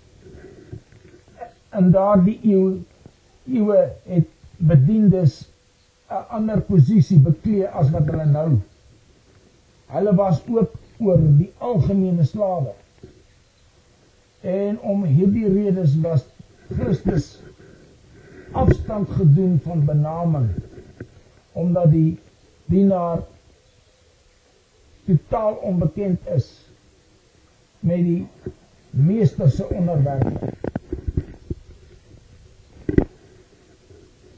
in 1.77 1.91
daardie 1.93 2.39
eeu 2.47 2.79
eeue 3.47 3.83
het 4.09 4.31
bediendes 4.57 5.45
'n 6.09 6.23
ander 6.37 6.61
posisie 6.61 7.19
beklee 7.19 7.67
as 7.67 7.91
wat 7.91 8.09
hulle 8.09 8.25
nou. 8.25 8.49
Hulle 9.93 10.15
was 10.15 10.41
ook 10.47 10.73
oor 10.97 11.21
die 11.37 11.51
algemene 11.57 12.25
slawe. 12.25 12.73
En 14.41 14.79
om 14.79 15.03
hierdie 15.03 15.47
redes 15.49 15.95
was 16.01 16.25
Christus 16.69 17.39
afstand 18.51 19.09
gedoen 19.09 19.59
van 19.63 19.85
benaming 19.85 20.49
omdat 21.57 21.91
die 21.91 22.19
dienaar 22.65 23.23
totaal 25.05 25.53
onbekend 25.53 26.27
is 26.35 26.51
met 27.79 27.97
die 27.97 28.27
meester 28.89 29.49
se 29.49 29.65
onderwerp. 29.69 30.53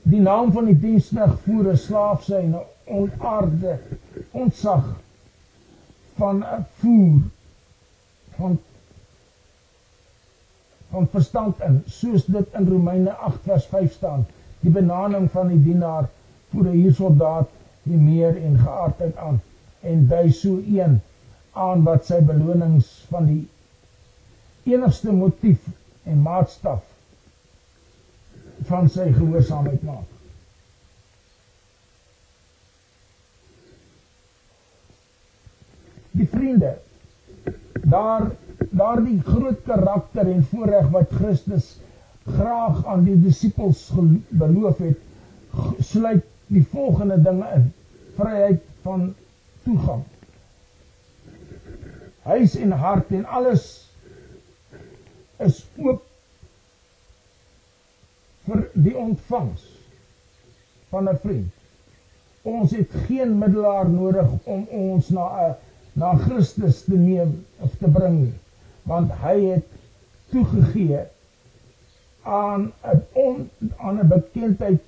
Die 0.03 0.21
naam 0.21 0.51
van 0.51 0.65
die 0.65 0.79
diensnig 0.79 1.35
voer 1.43 1.71
'n 1.73 1.77
slaaf 1.77 2.23
sy 2.23 2.41
'n 2.45 2.55
onaarde 2.85 3.77
ontsag 4.31 4.85
van 6.19 6.43
voer 6.79 7.21
van 8.35 8.59
van 10.91 11.07
verstand 11.07 11.61
in 11.67 11.81
soos 11.85 12.25
dit 12.25 12.55
in 12.59 12.67
Romeine 12.67 13.11
8 13.29 13.43
vers 13.45 13.65
5 13.65 13.93
staan. 13.93 14.25
Die 14.59 14.71
benaming 14.73 15.29
van 15.31 15.47
die 15.53 15.61
dienaar 15.63 16.09
voer 16.51 16.65
'n 16.71 16.79
hier 16.81 16.93
soldaat 16.93 17.49
die 17.83 17.97
meer 17.97 18.41
en 18.49 18.57
geaardheid 18.59 19.17
aan 19.17 19.41
en 19.91 20.07
dui 20.07 20.31
so 20.31 20.57
een 20.79 20.99
aan 21.53 21.83
wat 21.83 22.05
sy 22.05 22.19
belonings 22.31 22.89
van 23.09 23.25
die 23.25 23.47
enigste 24.73 25.11
motief 25.11 25.67
en 26.03 26.21
maatstaf 26.21 26.83
van 28.71 28.89
sy 28.89 29.11
gehoorsaamheid 29.13 29.83
maak 29.83 30.18
die 36.19 36.27
vriende 36.27 36.75
daar 37.89 38.31
daardie 38.69 39.19
groot 39.25 39.61
karakter 39.65 40.27
en 40.27 40.43
voorreg 40.51 40.89
wat 40.93 41.13
Christus 41.15 41.77
graag 42.27 42.83
aan 42.85 43.05
die 43.07 43.17
disippels 43.23 43.87
beloof 44.29 44.81
het 44.83 44.99
sluit 45.79 46.25
die 46.49 46.65
volgende 46.71 47.21
dinge 47.21 47.47
in. 47.55 47.73
Vryheid 48.17 48.61
van 48.81 49.13
toegang. 49.63 50.03
Huis 52.21 52.55
en 52.55 52.71
hart 52.71 53.11
en 53.15 53.25
alles 53.25 53.65
is 55.37 55.63
oop 55.77 56.03
vir 58.49 58.65
die 58.73 58.95
ontvangs 58.97 59.63
van 60.89 61.09
'n 61.09 61.17
vriend. 61.23 61.53
Ons 62.41 62.71
het 62.71 62.91
geen 63.07 63.37
middelaar 63.37 63.89
nodig 63.89 64.29
om 64.43 64.67
ons 64.69 65.09
na 65.09 65.25
'n 65.47 65.55
na 65.99 66.13
Christus 66.25 66.83
te 66.87 66.97
neem 66.97 67.33
of 67.65 67.75
te 67.79 67.87
bring 67.99 68.19
nie 68.23 68.35
want 68.89 69.11
hy 69.23 69.35
het 69.45 69.65
toegegee 70.33 71.01
aan 72.23 72.71
'n 72.93 73.01
on, 73.13 73.49
aan 73.77 73.99
'n 73.99 74.07
bekendheid 74.07 74.81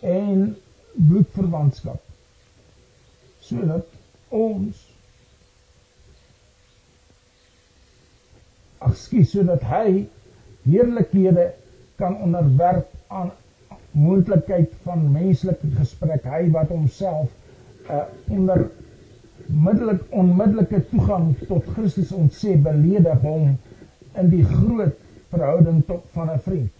en 0.00 0.56
bloedverwantskap 1.08 2.02
sodat 3.40 3.86
ons 4.28 4.84
afskies 8.78 9.30
sodat 9.30 9.62
hy 9.72 10.06
heerlikhede 10.68 11.52
kan 11.96 12.16
onderwerp 12.26 12.90
aan 13.08 13.32
moontlikheid 13.90 14.72
van 14.82 15.12
menslike 15.12 15.70
gesprek 15.78 16.24
hy 16.34 16.48
wat 16.54 16.68
homself 16.74 17.30
uh, 17.90 18.04
onder 18.28 18.66
middelik 19.48 20.02
onmiddellike 20.10 20.80
toegang 20.90 21.34
tot 21.48 21.66
Christus 21.74 22.12
ons 22.12 22.38
sê 22.40 22.56
beledig 22.56 23.20
hom 23.22 23.54
in 24.20 24.30
die 24.30 24.44
groot 24.44 24.96
verhouding 25.32 25.82
tot 25.86 26.04
van 26.14 26.30
'n 26.30 26.40
vriend. 26.46 26.70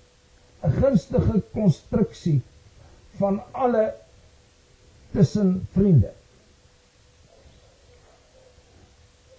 'n 0.65 0.73
Gunstige 0.81 1.43
konstruksie 1.53 2.41
van 3.19 3.41
alle 3.53 3.95
tussen 5.13 5.67
vriende. 5.73 6.11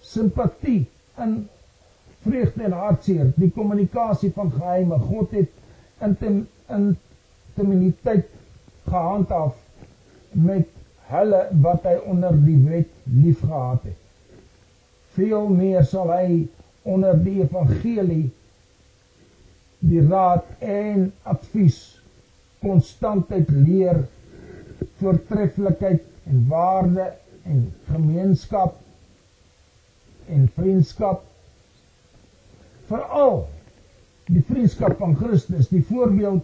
Simpatie 0.00 0.86
in 1.18 1.48
vreugde 2.22 2.62
en 2.62 2.72
hartseer, 2.72 3.32
die 3.36 3.50
kommunikasie 3.50 4.32
van 4.32 4.52
geheime. 4.52 4.98
God 4.98 5.30
het 5.30 5.50
intim 6.02 6.46
intimiteit 6.66 8.26
gehandhaaf 8.86 9.54
met 10.30 10.68
hulle 11.10 11.42
wat 11.62 11.86
hy 11.86 11.96
onder 12.10 12.34
die 12.46 12.58
wet 12.66 12.90
liefgehad 13.04 13.84
het. 13.86 14.00
Veel 15.16 15.48
meer 15.48 15.84
sal 15.86 16.10
hy 16.12 16.46
onder 16.86 17.18
die 17.18 17.40
evangelie 17.42 18.26
die 19.86 20.02
raad 20.08 20.46
en 20.64 21.10
advies 21.28 21.78
konstantheid 22.62 23.50
leer 23.52 24.02
voortreffelikheid 25.00 26.02
en 26.26 26.44
waarde 26.50 27.10
en 27.46 27.62
gemeenskap 27.90 28.80
en 30.32 30.48
vriendskap 30.56 31.22
veral 32.90 33.44
die 34.26 34.42
vriendskap 34.48 34.96
van 34.98 35.14
Christus 35.18 35.70
die 35.70 35.84
voorbeeld 35.86 36.42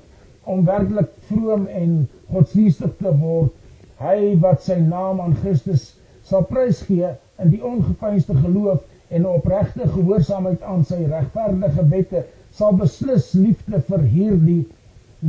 om 0.52 0.64
werklik 0.66 1.10
vroom 1.30 1.66
en 1.66 1.96
godsdienstig 2.30 2.94
te 3.00 3.14
word 3.18 3.61
hy 4.02 4.34
wat 4.42 4.62
sy 4.66 4.78
naam 4.82 5.20
aan 5.22 5.36
Christus 5.42 5.92
sal 6.28 6.46
prysgee 6.50 7.14
in 7.42 7.52
die 7.52 7.62
ongeveinsde 7.64 8.36
geloof 8.40 8.82
en 9.12 9.26
opregte 9.28 9.88
gehoorsaamheid 9.88 10.62
aan 10.62 10.84
sy 10.88 11.02
regverdige 11.04 11.84
wette 11.92 12.24
sal 12.56 12.76
beslis 12.78 13.32
liefde 13.36 13.80
vir 13.88 14.06
hierdie 14.14 14.62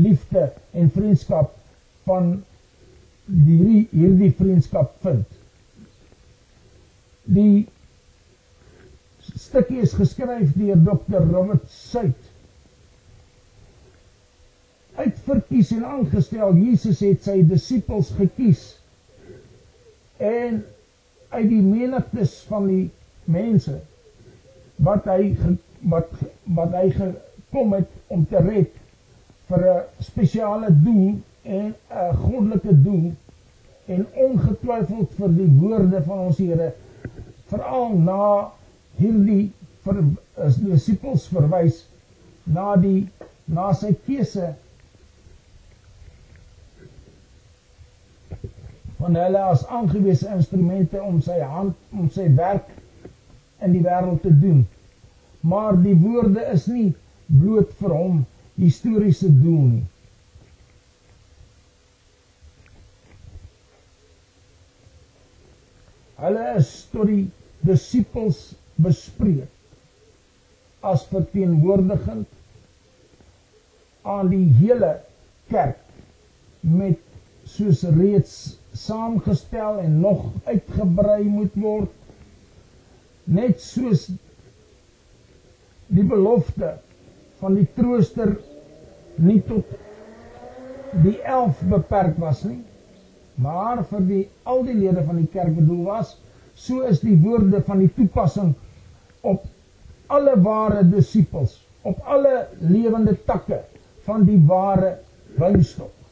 liefde 0.05 0.49
en 0.73 0.89
vriendskap 0.91 1.53
van 2.07 2.33
hierdie 3.27 3.85
hierdie 3.93 4.31
vriendskap 4.37 4.95
vind. 5.05 5.39
Die 7.23 7.65
stukkie 9.23 9.79
is 9.85 9.95
geskryf 9.95 10.51
deur 10.57 10.79
Dr. 10.83 11.23
Robert 11.31 11.69
Suid. 11.71 12.32
Uitverkies 14.95 15.71
en 15.71 15.85
aangestel, 15.85 16.53
Jesus 16.61 16.99
het 17.01 17.23
sy 17.25 17.39
disippels 17.49 18.11
gekies. 18.17 18.75
En 20.21 20.61
uit 21.33 21.49
die 21.49 21.63
menigtes 21.65 22.35
van 22.49 22.67
die 22.69 22.85
mense 23.25 23.79
wat 24.85 25.07
hy 25.09 25.33
wat 25.89 26.11
wat 26.57 26.75
hy 26.77 26.87
gekom 26.93 27.73
het 27.73 27.89
om 28.13 28.25
te 28.29 28.41
red 28.45 28.71
vir 29.49 29.65
'n 29.71 30.03
spesiale 30.03 30.69
doel 30.85 31.19
en 31.43 31.73
'n 31.73 32.15
goddelike 32.15 32.75
doel 32.83 33.11
en 33.85 34.05
ongetwyfeld 34.13 35.13
vir 35.19 35.29
die 35.39 35.49
woorde 35.59 36.03
van 36.03 36.19
ons 36.27 36.37
Here 36.37 36.73
veral 37.51 37.97
na 37.99 38.51
hierdie 38.99 39.51
vir 39.83 40.03
as 40.45 40.55
disippels 40.55 41.27
verwys 41.27 41.83
na 42.45 42.75
die 42.75 43.07
na 43.47 43.73
sy 43.73 43.91
keuse 44.05 44.53
van 49.03 49.15
hulle 49.19 49.39
as 49.51 49.65
aangewese 49.67 50.29
instrumente 50.31 51.01
om 51.03 51.17
sy 51.21 51.41
hand 51.43 51.75
om 51.91 52.07
sy 52.15 52.29
werk 52.37 52.69
in 53.65 53.73
die 53.75 53.81
wêreld 53.83 54.21
te 54.23 54.31
doen. 54.31 54.61
Maar 55.43 55.75
die 55.83 55.95
woorde 55.99 56.45
is 56.53 56.69
nie 56.71 56.93
bloot 57.27 57.73
vir 57.81 57.95
hom 57.97 58.21
historiese 58.55 59.27
doel 59.41 59.65
nie. 59.73 59.83
Hulle 66.23 66.47
is 66.55 66.71
tot 66.93 67.11
die 67.11 67.25
disippels 67.67 68.53
bespreek 68.79 69.51
as 70.87 71.03
verteenwoordigend 71.11 72.27
aan 74.07 74.31
die 74.31 74.47
hele 74.63 74.95
kerk 75.51 75.79
met 76.63 76.99
soos 77.51 77.83
reeds 77.99 78.62
saamgestel 78.73 79.79
en 79.83 79.99
nog 80.01 80.25
uitgebrei 80.45 81.23
moet 81.23 81.55
word. 81.55 81.91
Net 83.23 83.61
soos 83.61 84.09
die 85.93 86.03
belofte 86.03 86.73
van 87.39 87.55
die 87.59 87.67
trooster 87.77 88.35
nie 89.21 89.39
tot 89.47 89.73
die 91.03 91.17
11 91.21 91.61
beperk 91.69 92.17
was 92.21 92.43
nie 92.47 92.61
maar 93.41 93.81
vir 93.89 94.05
die 94.09 94.21
al 94.49 94.61
die 94.67 94.75
lede 94.77 95.03
van 95.07 95.17
die 95.21 95.29
kerk 95.33 95.55
bedoel 95.57 95.83
was 95.87 96.15
so 96.65 96.83
is 96.89 97.01
die 97.01 97.15
woorde 97.23 97.61
van 97.65 97.81
die 97.81 97.89
toepassing 97.97 98.53
op 99.33 99.45
alle 100.13 100.35
ware 100.45 100.83
disippels 100.85 101.57
op 101.89 101.99
alle 102.15 102.45
lewende 102.61 103.15
takke 103.27 103.63
van 104.05 104.25
die 104.29 104.37
ware 104.49 104.95
wynstok 105.41 106.02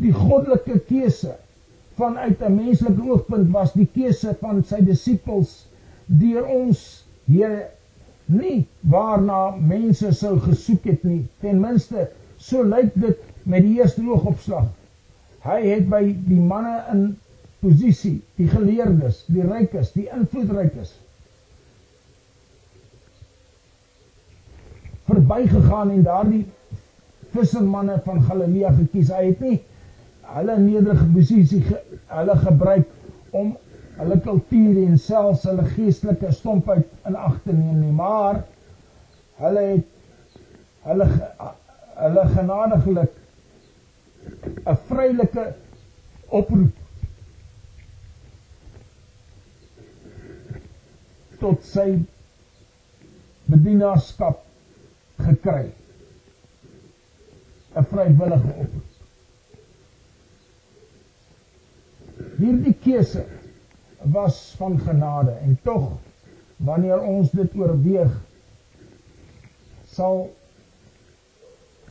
die 0.00 0.12
goddelike 0.16 0.78
keuse 0.88 1.36
vanuit 2.00 2.40
'n 2.42 2.56
menslike 2.56 3.02
oogpunt 3.10 3.50
was 3.52 3.72
die 3.76 3.88
keuse 3.94 4.34
van 4.40 4.64
sy 4.64 4.80
disippels 4.84 5.66
deur 6.06 6.46
ons 6.46 7.04
Here 7.30 7.70
nie 8.26 8.66
waarna 8.90 9.56
mense 9.56 10.12
sou 10.18 10.36
gesoek 10.42 10.86
het 10.90 11.04
nie. 11.06 11.22
Ten 11.42 11.60
minste 11.62 12.08
so 12.38 12.62
lyk 12.66 12.94
dit 12.94 13.18
met 13.44 13.62
die 13.62 13.76
eerste 13.78 14.02
oogopslag. 14.06 14.70
Hy 15.44 15.58
het 15.66 15.86
by 15.90 16.02
die 16.26 16.40
manne 16.40 16.76
in 16.92 17.04
posisie 17.60 18.16
die 18.40 18.48
geleerdes 18.48 19.24
die 19.28 19.44
rykes 19.44 19.92
die 19.92 20.06
invloedrykes 20.16 20.94
verbygegaan 25.10 25.90
en 25.94 26.04
daardie 26.06 26.44
vissermanne 27.34 27.98
van 28.04 28.22
Galilea 28.26 28.72
gekies. 28.78 29.10
Hy 29.12 29.24
het 29.32 29.42
nie 29.44 29.58
hulle 30.34 30.58
nederige 30.58 31.06
posisie 31.14 31.60
ge, 31.66 31.78
hulle 32.06 32.36
gebruik 32.44 32.88
om 33.30 33.56
hulle 34.00 34.18
kultuur 34.24 34.82
en 34.86 34.98
selfs 34.98 35.46
hulle 35.48 35.64
geestelike 35.74 36.32
stompheid 36.32 36.86
in 37.08 37.16
ag 37.16 37.38
te 37.44 37.52
neem 37.52 37.80
nie 37.84 37.94
maar 38.02 38.42
hulle 39.40 39.64
het 39.72 39.88
hulle 40.88 41.08
hulle 42.00 42.28
genadiglik 42.34 43.16
'n 44.66 44.76
vrylike 44.90 45.44
oproep 46.40 46.76
tot 51.40 51.64
sy 51.64 51.88
bedienaarskap 53.50 54.42
gekry. 55.24 55.64
'n 57.76 57.84
vrywillige 57.90 58.52
oproep 58.62 58.79
Hierdie 62.40 62.74
keuse 62.84 63.26
was 64.14 64.54
van 64.56 64.78
genade 64.80 65.34
en 65.44 65.58
tog 65.62 65.90
wanneer 66.56 67.02
ons 67.04 67.32
dit 67.36 67.56
oorweeg 67.56 68.12
sal 69.92 70.22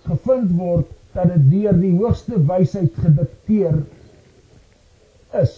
gevind 0.07 0.53
word 0.57 0.89
dat 1.13 1.29
dit 1.33 1.45
deur 1.51 1.77
die 1.77 1.93
hoogste 1.97 2.39
wysheid 2.49 2.97
gedikteer 3.03 3.81
is. 5.37 5.55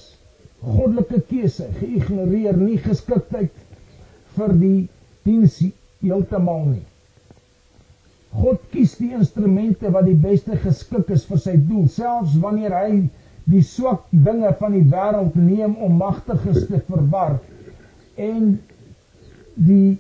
Goddelike 0.62 1.22
keuse 1.30 1.70
geïgnoreer 1.80 2.60
nie 2.60 2.78
geskiktheid 2.84 3.56
vir 4.36 4.56
die 4.60 4.78
diens 5.26 5.58
heeltemal 6.02 6.66
nie. 6.68 6.86
God 8.42 8.62
kies 8.72 8.94
die 9.00 9.12
instrumente 9.16 9.92
wat 9.92 10.08
die 10.08 10.20
beste 10.20 10.60
geskik 10.60 11.10
is 11.16 11.26
vir 11.28 11.42
sy 11.44 11.56
doel, 11.58 11.88
selfs 11.92 12.38
wanneer 12.44 12.76
hy 12.76 12.92
die 13.50 13.64
swak 13.66 14.06
dinge 14.10 14.54
van 14.60 14.76
die 14.76 14.86
wêreld 14.92 15.36
neem 15.36 15.76
om 15.82 15.98
magtiges 15.98 16.68
te 16.68 16.82
verwar 16.88 17.40
en 18.16 18.54
die 19.56 19.98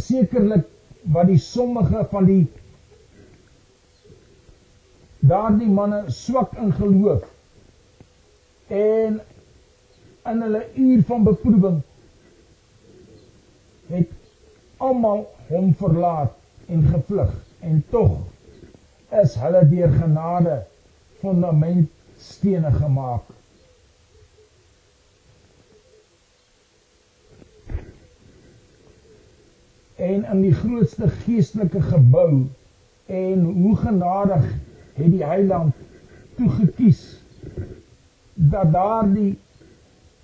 sekerlik 0.00 0.66
wat 1.12 1.28
die 1.28 1.38
sommige 1.38 2.04
van 2.10 2.24
die 2.28 2.44
daardie 5.20 5.68
manne 5.68 6.04
swak 6.08 6.56
in 6.58 6.72
geloof 6.72 7.28
en 8.70 9.20
in 10.30 10.42
hulle 10.46 10.64
uur 10.74 11.02
van 11.12 11.24
beproewing 11.28 11.78
het 13.90 14.10
almal 14.76 15.26
hom 15.48 15.72
verlaat 15.76 16.36
en 16.68 16.82
gevlug 16.92 17.32
en 17.60 17.84
tog 17.90 18.18
is 19.22 19.34
hulle 19.42 19.64
deur 19.68 19.92
genade 20.00 20.60
fundamentstene 21.20 22.72
gemaak. 22.72 23.22
En 29.96 30.24
in 30.24 30.40
die 30.42 30.54
grootste 30.54 31.08
geestelike 31.08 31.82
gebou 31.82 32.46
en 33.06 33.44
hoe 33.44 33.76
genadig 33.76 34.44
het 34.94 35.10
die 35.12 35.24
Heiland 35.24 35.74
toegekies 36.36 37.02
dat 38.34 38.72
daardie 38.72 39.38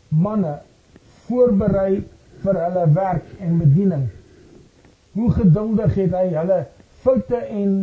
manne 0.09 0.59
voorberei 1.27 2.05
vir 2.45 2.61
hulle 2.65 2.85
werk 2.97 3.27
en 3.41 3.59
bediening. 3.59 4.07
Hoe 5.13 5.31
geduldig 5.33 5.95
het 6.01 6.15
hy 6.17 6.29
hulle 6.33 6.61
foute 7.05 7.41
en 7.53 7.75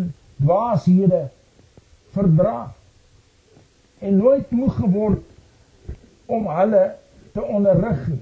dwaashede 0.41 1.28
verdra 2.16 2.74
en 4.04 4.18
nooit 4.18 4.51
moeg 4.51 4.76
geword 4.76 5.22
om 6.26 6.47
hulle 6.47 6.84
te 7.32 7.43
onderrig 7.43 8.08
nie. 8.08 8.22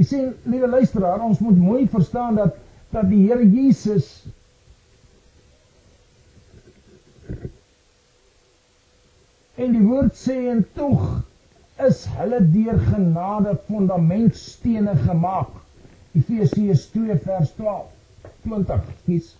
Jy 0.00 0.04
sien, 0.08 0.28
liewe 0.48 0.68
luisteraar, 0.72 1.20
ons 1.20 1.38
moet 1.44 1.58
mooi 1.60 1.84
verstaan 1.92 2.40
dat 2.40 2.56
dat 2.90 3.06
die 3.06 3.20
Here 3.28 3.44
Jesus 3.46 4.06
en 9.54 9.76
die 9.76 9.82
woord 9.84 10.16
sê 10.18 10.40
en 10.50 10.64
tog 10.74 11.04
is 11.86 12.04
hulle 12.18 12.40
deur 12.52 12.78
genade 12.90 13.56
fundamentstene 13.68 14.94
gemaak. 15.06 15.52
Efesiërs 16.18 16.86
2 16.94 17.16
vers 17.24 17.52
12. 17.56 17.88
20. 18.44 18.80
Kies. 19.06 19.34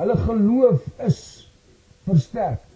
Hulle 0.00 0.16
geloof 0.24 0.84
is 1.06 1.20
versterk. 2.08 2.66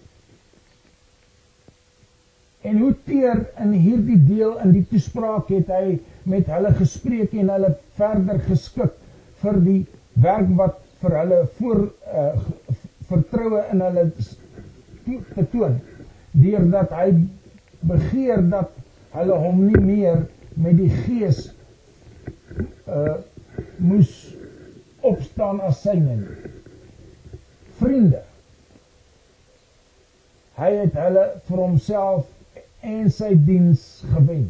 En 2.65 2.79
hoe 2.81 2.95
teer 3.05 3.43
in 3.61 3.73
hierdie 3.77 4.19
deel 4.25 4.57
in 4.65 4.73
die 4.73 4.85
toespraak 4.89 5.51
het 5.53 5.69
hy 5.73 5.99
met 6.33 6.49
hulle 6.49 6.71
gespreek 6.79 7.35
en 7.37 7.53
hulle 7.53 7.75
verder 7.99 8.41
geskik 8.47 8.95
vir 9.43 9.59
die 9.67 9.81
werk 10.25 10.49
wat 10.57 10.79
vir 11.03 11.19
hulle 11.21 11.41
voor 11.59 11.83
uh, 11.85 12.31
vertroue 13.11 13.61
in 13.75 13.85
hulle 13.85 14.07
te 15.07 15.47
toon 15.53 15.79
deurdat 16.45 16.93
hy 16.99 17.09
begeer 17.85 18.43
dat 18.51 18.73
hulle 19.15 19.39
hom 19.45 19.65
nie 19.67 19.81
meer 19.81 20.25
met 20.55 20.79
die 20.81 20.91
gees 21.05 21.47
uh 22.91 23.17
moes 23.79 24.11
opstaan 25.05 25.61
as 25.67 25.81
syne 25.83 26.17
vriende 27.79 28.23
hy 30.59 30.71
het 30.79 30.99
hulle 30.99 31.25
vir 31.49 31.63
homself 31.65 32.31
en 32.85 33.09
sy 33.11 33.33
diens 33.47 33.83
gewen. 34.13 34.45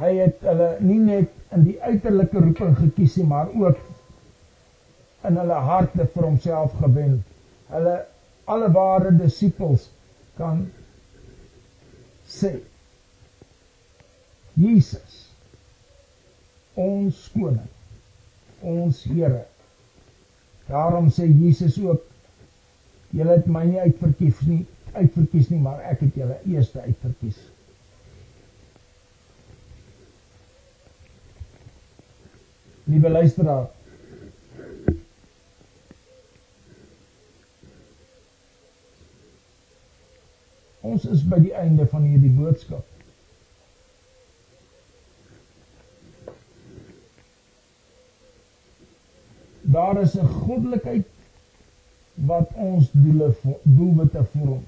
Hy 0.00 0.12
het 0.16 0.40
hulle 0.46 0.70
nie 0.80 0.98
net 1.04 1.34
in 1.54 1.66
die 1.68 1.76
uiterlike 1.84 2.40
roeping 2.40 2.76
gekies 2.78 3.18
nie, 3.20 3.26
maar 3.28 3.50
ook 3.52 3.78
in 5.28 5.36
hulle 5.36 5.60
harte 5.68 6.06
vir 6.14 6.26
homself 6.26 6.76
gewen. 6.80 7.20
Hulle 7.70 7.96
alle 8.50 8.70
ware 8.74 9.12
disippels 9.18 9.88
kan 10.38 10.64
sê 12.26 12.54
Jesus 14.60 15.18
ons 16.80 17.18
koning 17.34 17.68
ons 18.62 19.02
Here 19.08 19.44
daarom 20.68 21.10
sê 21.14 21.26
Jesus 21.28 21.78
ook 21.82 22.10
Julle 23.10 23.34
het 23.34 23.46
my 23.50 23.64
nie 23.66 23.80
uitverkies 23.82 24.42
nie, 24.46 24.60
uitverkies 24.94 25.48
nie, 25.50 25.58
maar 25.62 25.80
ek 25.90 26.04
het 26.04 26.18
julle 26.20 26.36
eers 26.46 26.70
uitverkies. 26.76 27.40
Liewe 32.90 33.10
luisteraar, 33.10 33.66
ons 40.80 41.04
is 41.04 41.22
by 41.28 41.38
die 41.42 41.54
einde 41.56 41.86
van 41.86 42.06
hierdie 42.08 42.32
boodskap. 42.32 42.86
Daar 49.70 50.00
is 50.02 50.16
'n 50.18 50.26
goddelikheid 50.26 51.06
wat 52.14 52.50
ons 52.54 52.88
doele 52.92 53.34
doelwitte 53.62 54.24
vorm. 54.32 54.64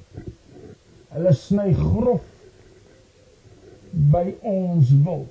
Hulle 1.13 1.33
sny 1.33 1.73
grof 1.77 2.25
by 3.93 4.35
ons 4.41 4.93
wil. 5.05 5.27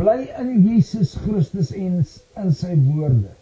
Bly 0.00 0.28
in 0.38 0.54
Jesus 0.68 1.16
Christus 1.24 1.72
en 1.76 2.00
in 2.36 2.52
sy 2.54 2.74
woorde. 2.86 3.32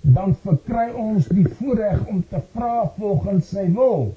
Dan 0.00 0.34
verkry 0.42 0.88
ons 0.96 1.28
die 1.28 1.46
voorreg 1.58 2.06
om 2.08 2.22
te 2.30 2.40
vra 2.54 2.86
volgens 2.96 3.50
sy 3.52 3.66
wil. 3.74 4.14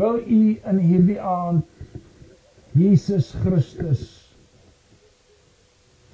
Wil 0.00 0.20
u 0.26 0.42
in 0.72 0.78
hierdie 0.78 1.20
aand 1.20 1.64
Jesus 2.78 3.32
Christus 3.42 4.04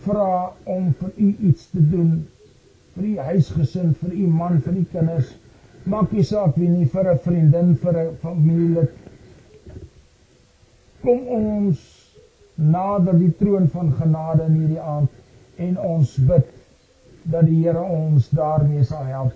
vra 0.06 0.52
om 0.64 0.88
vir 1.00 1.12
u 1.16 1.28
iets 1.50 1.68
te 1.70 1.82
doen 1.90 2.14
vir 2.96 3.04
u 3.04 3.16
huisgesin, 3.28 3.92
vir 4.00 4.14
u 4.14 4.26
man, 4.32 4.60
vir 4.64 4.78
u 4.80 4.84
kinders. 4.92 5.34
Maak 5.84 6.12
nie 6.16 6.24
saak 6.24 6.56
wie 6.56 6.68
nie 6.68 6.88
vir 6.94 7.10
'n 7.12 7.18
vriendin, 7.26 7.74
vir 7.82 7.98
'n 8.02 8.16
familielid. 8.22 8.90
Kom 11.02 11.28
ons 11.38 11.82
nader 12.56 13.18
die 13.18 13.32
troon 13.38 13.68
van 13.68 13.92
genade 13.92 14.46
in 14.48 14.60
hierdie 14.60 14.80
aand 14.80 15.10
en 15.56 15.78
ons 15.78 16.16
bid 16.16 16.48
dat 17.22 17.46
die 17.46 17.62
Here 17.62 17.82
ons 17.82 18.28
daarmee 18.28 18.84
sal 18.84 19.04
help 19.04 19.32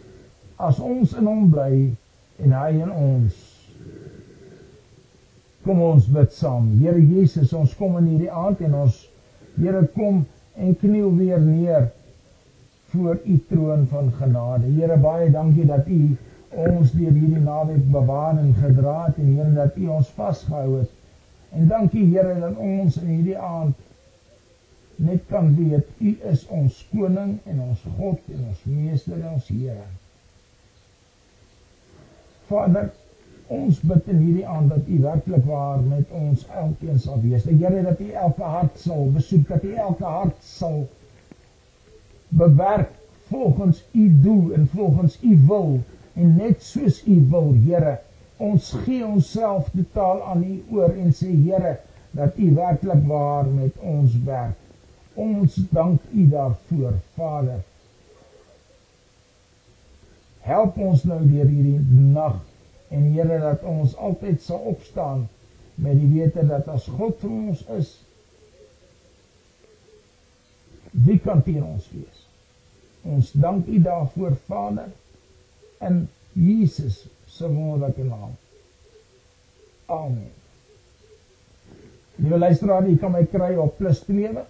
as 0.57 0.81
ons 0.81 1.13
in 1.13 1.27
hom 1.27 1.51
bly 1.51 1.97
en 2.45 2.53
hy 2.53 2.71
in 2.83 2.91
ons 2.91 3.50
Kom 5.65 5.81
ons 5.85 6.07
bid 6.09 6.33
saam. 6.33 6.71
Here 6.81 6.99
Jesus, 6.99 7.53
ons 7.53 7.75
kom 7.77 7.99
in 8.01 8.13
hierdie 8.15 8.33
aand 8.33 8.63
en 8.65 8.77
ons 8.87 9.07
Here 9.61 9.83
kom 9.93 10.23
en 10.57 10.77
kniel 10.79 11.11
weer 11.19 11.41
neer 11.43 11.91
voor 12.93 13.19
u 13.25 13.37
troon 13.49 13.87
van 13.91 14.09
genade. 14.19 14.71
Here 14.73 14.97
baie 14.97 15.29
dankie 15.31 15.67
dat 15.69 15.89
u 15.89 16.17
ons 16.71 16.95
deur 16.95 17.13
hierdie 17.13 17.43
naweek 17.43 17.85
bewaar 17.93 18.39
en 18.39 18.55
gedra 18.63 18.97
het 19.09 19.19
en 19.21 19.35
Here 19.37 19.53
dat 19.59 19.77
u 19.77 19.91
ons 19.99 20.09
vasgehou 20.17 20.79
het. 20.79 20.97
En 21.53 21.69
dankie 21.69 22.07
Here 22.15 22.39
dat 22.41 22.57
ons 22.57 22.97
in 23.03 23.13
hierdie 23.19 23.39
aand 23.39 23.77
net 25.01 25.27
kan 25.29 25.53
weet 25.57 25.89
u 25.99 26.17
is 26.33 26.47
ons 26.53 26.81
koning 26.93 27.37
en 27.49 27.61
ons 27.69 27.85
God 27.99 28.33
en 28.33 28.49
ons 28.49 28.65
meester 28.65 29.19
en 29.21 29.35
ons 29.35 29.49
Here. 29.49 29.87
Vader, 32.49 32.91
Ons 33.51 33.81
bid 33.83 34.09
in 34.13 34.21
hierdie 34.23 34.47
aand 34.47 34.71
dat 34.71 34.87
U 34.87 34.97
werklik 35.03 35.47
waar 35.51 35.81
met 35.83 36.11
ons 36.15 36.45
elkeen 36.55 36.99
sal 37.03 37.19
wees. 37.23 37.43
Die 37.49 37.57
Here 37.59 37.83
dat 37.83 38.01
U 38.01 38.11
elke 38.25 38.47
hart 38.47 38.77
sal 38.79 39.09
besoek, 39.11 39.49
dat 39.49 39.65
U 39.67 39.73
elke 39.75 40.05
hart 40.07 40.37
sal 40.47 40.85
bewerk 42.39 42.93
volgens 43.31 43.81
U 43.93 44.05
doel 44.23 44.53
en 44.55 44.69
volgens 44.71 45.19
U 45.23 45.39
wil 45.49 45.81
en 46.15 46.37
net 46.37 46.63
soos 46.63 47.01
U 47.07 47.17
wil, 47.31 47.51
Here. 47.65 47.97
Ons 48.39 48.71
gee 48.85 49.03
onsself 49.07 49.73
totaal 49.75 50.23
aan 50.31 50.45
U 50.47 50.77
oor 50.77 50.95
en 50.95 51.11
sê 51.11 51.33
Here 51.33 51.81
dat 52.15 52.39
U 52.39 52.53
werklik 52.55 53.03
waar 53.11 53.51
met 53.51 53.83
ons 53.83 54.15
werk. 54.29 54.55
Ons 55.15 55.59
dank 55.75 56.07
U 56.15 56.29
daarvoor, 56.29 56.95
Vader. 57.19 57.65
Help 60.47 60.79
ons 60.79 61.03
nou 61.05 61.19
deur 61.27 61.51
hierdie 61.51 61.81
nag 62.15 62.39
en 62.91 63.13
Here 63.15 63.39
dat 63.41 63.63
ons 63.63 63.97
altyd 63.97 64.43
sal 64.43 64.59
opstaan 64.75 65.29
met 65.81 65.99
die 66.01 66.09
wete 66.13 66.47
dat 66.47 66.69
as 66.69 66.89
God 66.99 67.21
vir 67.23 67.31
ons 67.31 67.63
is 67.79 67.93
wie 70.91 71.19
kan 71.23 71.43
teen 71.47 71.63
ons 71.63 71.87
wees? 71.95 72.25
Ons 73.07 73.31
dank 73.33 73.69
U 73.71 73.79
daarvoor 73.83 74.35
Vader 74.49 74.91
in 75.87 76.03
Jesus 76.35 77.05
se 77.31 77.47
wonderlike 77.49 78.05
naam. 78.05 78.35
Amen. 79.87 80.33
Liewe 82.21 82.39
luisteraar, 82.39 82.85
jy 82.85 82.99
kan 83.01 83.15
my 83.15 83.23
kry 83.33 83.55
op 83.59 83.79
+2 83.81 84.35
uh, 84.35 84.43